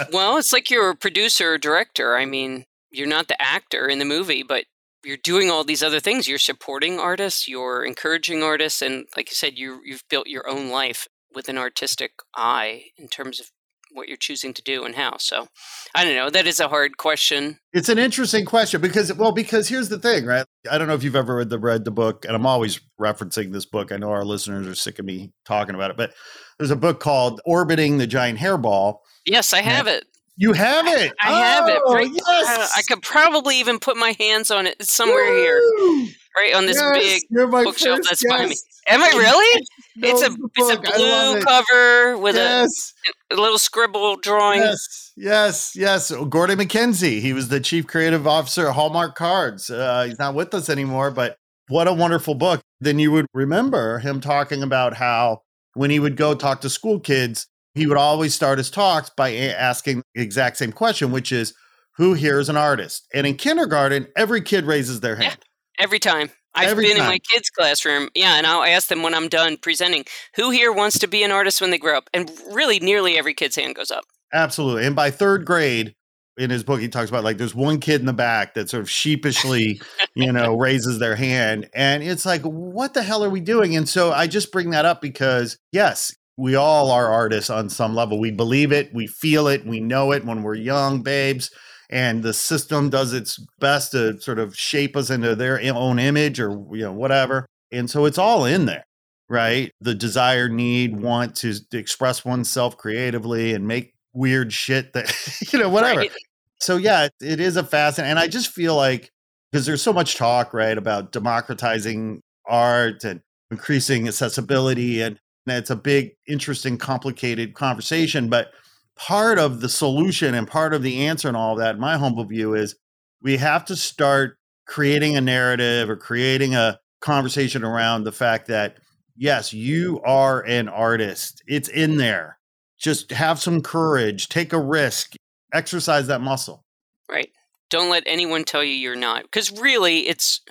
[0.12, 2.18] Well, it's like you're a producer or director.
[2.18, 4.66] I mean, you're not the actor in the movie, but
[5.06, 6.28] you're doing all these other things.
[6.28, 10.70] You're supporting artists, you're encouraging artists, and like you said, you you've built your own
[10.70, 13.50] life with an artistic eye in terms of
[13.94, 15.18] what you're choosing to do and how.
[15.18, 15.48] So
[15.96, 16.30] I don't know.
[16.30, 17.60] That is a hard question.
[17.72, 20.46] It's an interesting question because, well, because here's the thing, right?
[20.70, 23.52] I don't know if you've ever read the, read the book, and I'm always referencing
[23.52, 23.92] this book.
[23.92, 26.14] I know our listeners are sick of me talking about it, but
[26.58, 28.98] there's a book called Orbiting the Giant Hairball.
[29.26, 30.06] Yes, I have it.
[30.36, 31.14] You have it.
[31.22, 31.82] I, I oh, have it.
[31.86, 32.74] Oh, right, yes.
[32.76, 35.38] I could probably even put my hands on it somewhere Woo!
[35.38, 38.56] here, right on this yes, big bookshelf that's behind me.
[38.88, 39.66] Am I really?
[39.96, 42.94] no, it's a it's a blue cover with yes.
[43.32, 44.60] a, a, little scribble drawing.
[44.60, 46.12] Yes, yes, yes.
[46.30, 47.22] Gordon MacKenzie.
[47.22, 49.70] He was the chief creative officer at Hallmark Cards.
[49.70, 51.38] Uh, he's not with us anymore, but
[51.70, 52.62] what a wonderful book.
[52.82, 55.44] Then you would remember him talking about how
[55.76, 59.36] when he would go talk to school kids, he would always start his talks by
[59.36, 61.54] asking the exact same question, which is,
[61.98, 65.38] "Who here is an artist?" And in kindergarten, every kid raises their hand.
[65.40, 66.32] Yeah, every time.
[66.56, 67.06] I've Every been time.
[67.06, 70.06] in my kids' classroom, yeah, and I'll ask them when I'm done presenting,
[70.36, 72.12] who here wants to be an artist when they grow up?
[72.14, 74.04] And really, nearly every kid's hand goes up.
[74.32, 74.86] Absolutely.
[74.86, 75.96] And by third grade,
[76.38, 78.82] in his book, he talks about like there's one kid in the back that sort
[78.82, 79.82] of sheepishly,
[80.16, 81.70] you know, raises their hand.
[81.74, 83.76] And it's like, what the hell are we doing?
[83.76, 87.94] And so I just bring that up because, yes, we all are artists on some
[87.94, 88.20] level.
[88.20, 91.52] We believe it, we feel it, we know it when we're young babes
[91.94, 96.40] and the system does its best to sort of shape us into their own image
[96.40, 98.84] or you know whatever and so it's all in there
[99.30, 105.14] right the desire need want to, express oneself creatively and make weird shit that
[105.54, 106.12] you know whatever right.
[106.60, 109.12] so yeah it is a fascinating and i just feel like
[109.52, 113.22] because there's so much talk right about democratizing art and
[113.52, 118.52] increasing accessibility and it's a big interesting complicated conversation but
[118.96, 122.26] part of the solution and part of the answer and all of that, my humble
[122.26, 122.76] view is
[123.22, 128.78] we have to start creating a narrative or creating a conversation around the fact that
[129.16, 131.44] yes, you are an artist.
[131.48, 132.38] It's in there.
[132.80, 135.14] Just have some courage, take a risk,
[135.54, 136.64] exercise that muscle.
[137.10, 137.30] Right.
[137.70, 139.24] Don't let anyone tell you you're not.
[139.24, 140.42] Because really, it's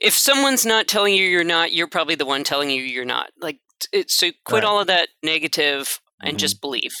[0.00, 3.30] if someone's not telling you you're not, you're probably the one telling you you're not.
[3.40, 3.60] Like,
[3.92, 4.68] it, so quit right.
[4.68, 6.38] all of that negative and mm-hmm.
[6.38, 6.94] just believe.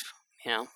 [0.44, 0.68] You know,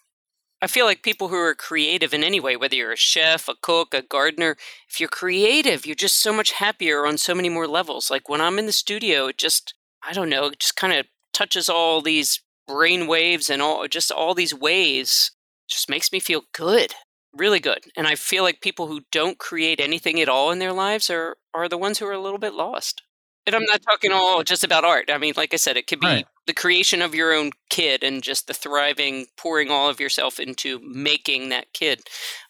[0.61, 3.55] I feel like people who are creative in any way, whether you're a chef, a
[3.61, 4.57] cook, a gardener,
[4.89, 8.11] if you're creative, you're just so much happier on so many more levels.
[8.11, 11.07] Like when I'm in the studio, it just, I don't know, it just kind of
[11.33, 15.33] touches all these brain waves and all just all these ways
[15.69, 16.95] just makes me feel good
[17.35, 20.73] really good and i feel like people who don't create anything at all in their
[20.73, 23.03] lives are are the ones who are a little bit lost
[23.47, 25.11] and I'm not talking all just about art.
[25.13, 26.27] I mean, like I said, it could be right.
[26.47, 30.81] the creation of your own kid and just the thriving, pouring all of yourself into
[30.83, 32.01] making that kid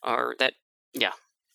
[0.03, 0.55] or that,
[0.93, 1.13] yeah.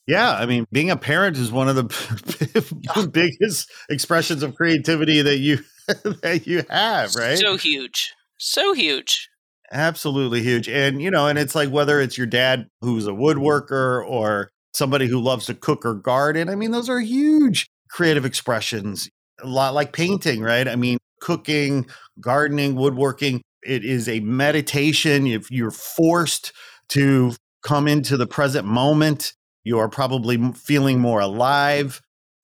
[0.08, 0.32] Yeah.
[0.32, 5.60] I mean, being a parent is one of the biggest expressions of creativity that you
[5.88, 7.38] that you have, right?
[7.38, 8.14] So huge.
[8.38, 9.30] So huge.
[9.72, 10.70] Absolutely huge.
[10.70, 15.08] And, you know, and it's like whether it's your dad who's a woodworker or somebody
[15.08, 16.50] who loves to cook or garden.
[16.50, 19.10] I mean, those are huge creative expressions
[19.42, 20.68] a lot like painting, right?
[20.68, 21.88] I mean, cooking,
[22.20, 25.28] gardening, woodworking, it is a meditation.
[25.28, 26.54] If you're forced
[26.90, 27.34] to
[27.64, 29.34] come into the present moment,
[29.64, 32.02] you are probably feeling more alive.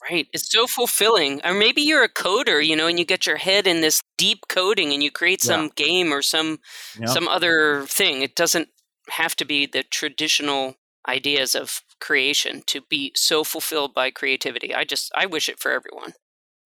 [0.10, 0.28] Right.
[0.34, 1.40] It's so fulfilling.
[1.46, 4.40] Or maybe you're a coder, you know, and you get your head in this deep
[4.50, 5.86] coding and you create some yeah.
[5.86, 6.60] game or some
[7.00, 7.10] yep.
[7.10, 8.22] some other thing.
[8.22, 8.68] It doesn't
[9.10, 10.76] have to be the traditional
[11.08, 14.76] ideas of creation to be so fulfilled by creativity.
[14.76, 16.14] I just I wish it for everyone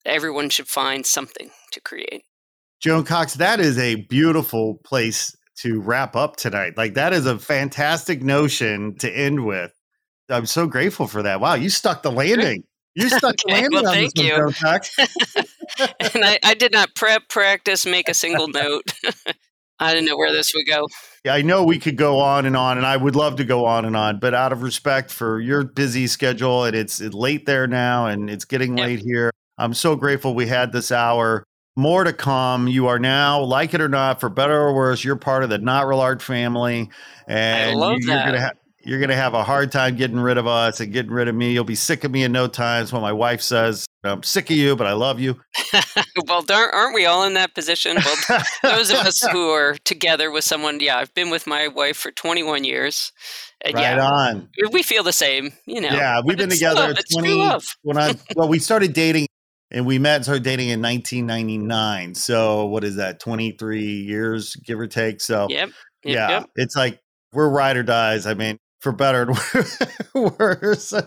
[0.08, 2.24] everyone should find something to create.
[2.80, 6.78] Joan Cox, that is a beautiful place to wrap up tonight.
[6.78, 9.72] Like that is a fantastic notion to end with.
[10.30, 11.40] I'm so grateful for that.
[11.40, 12.64] Wow, you stuck the landing.
[12.96, 13.84] You stuck okay, the landing.
[13.84, 14.34] Well, thank you.
[14.34, 18.92] One, and I, I did not prep, practice, make a single note.
[19.80, 20.88] I didn't know where this would go.
[21.24, 23.66] Yeah, I know we could go on and on, and I would love to go
[23.66, 27.68] on and on, but out of respect for your busy schedule, and it's late there
[27.68, 28.88] now, and it's getting yep.
[28.88, 29.32] late here.
[29.58, 31.44] I'm so grateful we had this hour.
[31.76, 32.68] More to come.
[32.68, 35.60] You are now, like it or not, for better or worse, you're part of the
[35.60, 36.90] Not Real Art family,
[37.28, 38.52] and you, you're gonna
[38.88, 41.36] you're going to have a hard time getting rid of us and getting rid of
[41.36, 41.52] me.
[41.52, 42.88] You'll be sick of me in no time.
[42.88, 45.42] When my wife says, I'm sick of you, but I love you.
[46.26, 47.98] well, aren't we all in that position?
[47.98, 51.98] Well, those of us who are together with someone, yeah, I've been with my wife
[51.98, 53.12] for 21 years.
[53.60, 54.48] And right yeah, on.
[54.72, 55.90] We feel the same, you know.
[55.90, 56.98] Yeah, we've been together love.
[57.12, 59.28] 20 when I well, we started dating
[59.72, 62.16] and we met and started dating in 1999.
[62.16, 63.20] So what is that?
[63.20, 65.22] 23 years, give or take.
[65.22, 66.50] So yep, yep yeah, yep.
[66.56, 67.00] it's like
[67.34, 68.26] we're ride or dies.
[68.26, 69.30] I mean, for better and
[70.40, 70.92] worse.
[70.92, 71.06] That's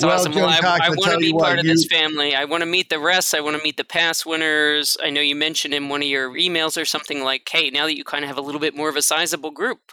[0.00, 0.34] well, awesome.
[0.34, 2.34] Well, I, I want to be part of you, this family.
[2.34, 3.34] I want to meet the rest.
[3.34, 4.96] I want to meet the past winners.
[5.02, 7.96] I know you mentioned in one of your emails or something like, hey, now that
[7.96, 9.92] you kind of have a little bit more of a sizable group,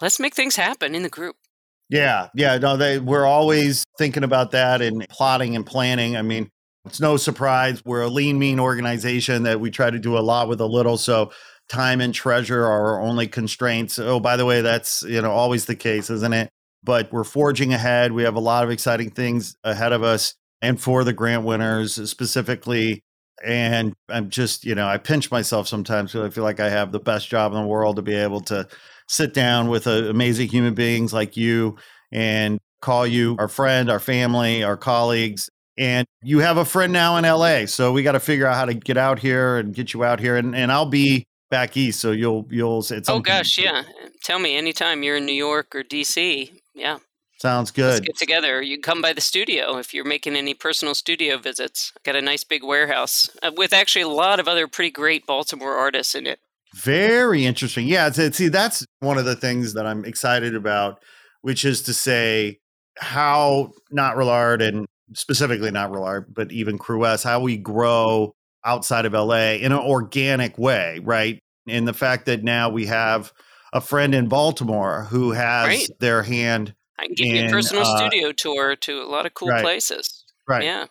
[0.00, 1.36] let's make things happen in the group.
[1.88, 2.58] Yeah, yeah.
[2.58, 6.16] No, they we're always thinking about that and plotting and planning.
[6.16, 6.50] I mean,
[6.86, 10.48] it's no surprise we're a lean, mean organization that we try to do a lot
[10.48, 10.96] with a little.
[10.96, 11.30] So
[11.68, 13.98] time and treasure are our only constraints.
[13.98, 16.50] Oh, by the way, that's you know always the case, isn't it?
[16.82, 18.12] But we're forging ahead.
[18.12, 21.94] We have a lot of exciting things ahead of us, and for the grant winners
[22.08, 23.02] specifically.
[23.44, 26.90] And I'm just, you know, I pinch myself sometimes because I feel like I have
[26.90, 28.66] the best job in the world to be able to
[29.08, 31.76] sit down with uh, amazing human beings like you
[32.10, 35.50] and call you our friend, our family, our colleagues.
[35.78, 37.66] And you have a friend now in LA.
[37.66, 40.20] So we got to figure out how to get out here and get you out
[40.20, 40.36] here.
[40.36, 42.00] And, and I'll be back east.
[42.00, 43.82] So you'll, you'll, it's oh gosh, yeah.
[44.24, 46.50] Tell me anytime you're in New York or DC.
[46.74, 46.98] Yeah.
[47.38, 47.84] Sounds good.
[47.84, 48.62] Let's get together.
[48.62, 51.92] You come by the studio if you're making any personal studio visits.
[52.02, 55.76] Got a nice big warehouse uh, with actually a lot of other pretty great Baltimore
[55.76, 56.40] artists in it.
[56.74, 57.86] Very interesting.
[57.86, 61.02] Yeah, see, that's one of the things that I'm excited about,
[61.42, 62.58] which is to say
[62.98, 68.34] how not Real Art and specifically not Real Art, but even Crewest, how we grow
[68.64, 71.40] outside of LA in an organic way, right?
[71.68, 73.32] And the fact that now we have
[73.72, 75.88] a friend in Baltimore who has right.
[76.00, 76.74] their hand.
[76.98, 79.48] I can give in, you a personal uh, studio tour to a lot of cool
[79.48, 79.62] right.
[79.62, 80.24] places.
[80.48, 80.64] Right.
[80.64, 80.86] Yeah.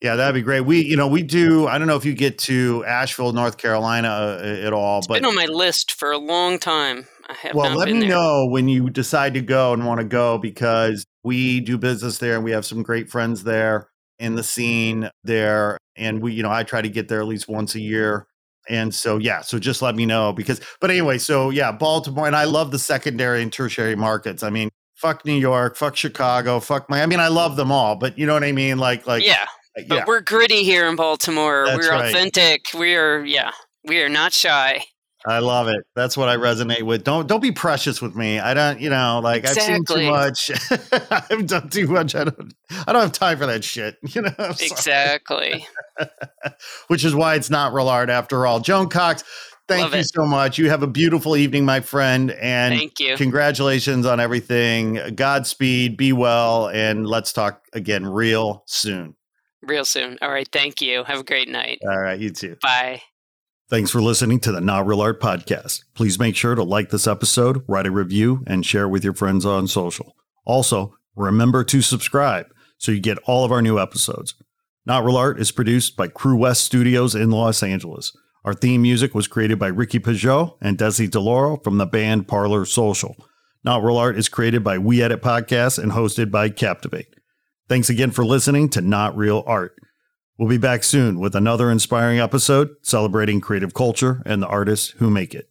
[0.00, 0.60] Yeah, that'd be great.
[0.60, 1.66] We, you know, we do.
[1.66, 5.14] I don't know if you get to Asheville, North Carolina uh, at all, it's but
[5.14, 7.08] been on my list for a long time.
[7.28, 8.10] I have well, let me there.
[8.10, 12.36] know when you decide to go and want to go because we do business there
[12.36, 13.88] and we have some great friends there
[14.18, 17.48] in the scene there, and we, you know, I try to get there at least
[17.48, 18.26] once a year.
[18.68, 22.36] And so, yeah, so just let me know because, but anyway, so yeah, Baltimore, and
[22.36, 24.42] I love the secondary and tertiary markets.
[24.42, 27.96] I mean, fuck New York, fuck Chicago, fuck my, I mean, I love them all,
[27.96, 28.78] but you know what I mean?
[28.78, 29.46] Like, like, yeah
[29.78, 30.04] uh, but yeah.
[30.06, 31.64] we're gritty here in Baltimore.
[31.66, 32.08] That's we're right.
[32.08, 32.66] authentic.
[32.76, 33.52] We are, yeah,
[33.84, 34.84] we are not shy.
[35.26, 35.84] I love it.
[35.96, 36.44] That's what I mm-hmm.
[36.44, 37.04] resonate with.
[37.04, 38.38] Don't don't be precious with me.
[38.38, 40.06] I don't, you know, like exactly.
[40.06, 41.30] I've seen too much.
[41.30, 42.14] I've done too much.
[42.14, 42.54] I don't
[42.86, 43.96] I don't have time for that shit.
[44.08, 44.32] You know.
[44.38, 45.66] Exactly.
[46.88, 48.58] Which is why it's not real art after all.
[48.58, 49.22] Joan Cox,
[49.68, 50.10] thank Love you it.
[50.12, 50.56] so much.
[50.56, 52.30] You have a beautiful evening, my friend.
[52.30, 53.16] And thank you.
[53.16, 55.14] Congratulations on everything.
[55.14, 59.14] Godspeed, be well, and let's talk again real soon
[59.62, 60.18] real soon.
[60.22, 60.48] All right.
[60.50, 61.04] Thank you.
[61.04, 61.78] Have a great night.
[61.88, 62.18] All right.
[62.18, 62.56] You too.
[62.62, 63.02] Bye.
[63.70, 65.84] Thanks for listening to the Not Real Art Podcast.
[65.92, 69.44] Please make sure to like this episode, write a review, and share with your friends
[69.44, 70.16] on social.
[70.46, 72.46] Also, remember to subscribe
[72.78, 74.34] so you get all of our new episodes.
[74.86, 78.16] Not Real Art is produced by Crewest Studios in Los Angeles.
[78.42, 82.64] Our theme music was created by Ricky Peugeot and Desi DeLauro from the band Parlor
[82.64, 83.16] Social.
[83.64, 87.14] Not Real Art is created by We Edit Podcasts and hosted by Captivate.
[87.68, 89.76] Thanks again for listening to Not Real Art.
[90.38, 95.10] We'll be back soon with another inspiring episode celebrating creative culture and the artists who
[95.10, 95.50] make it.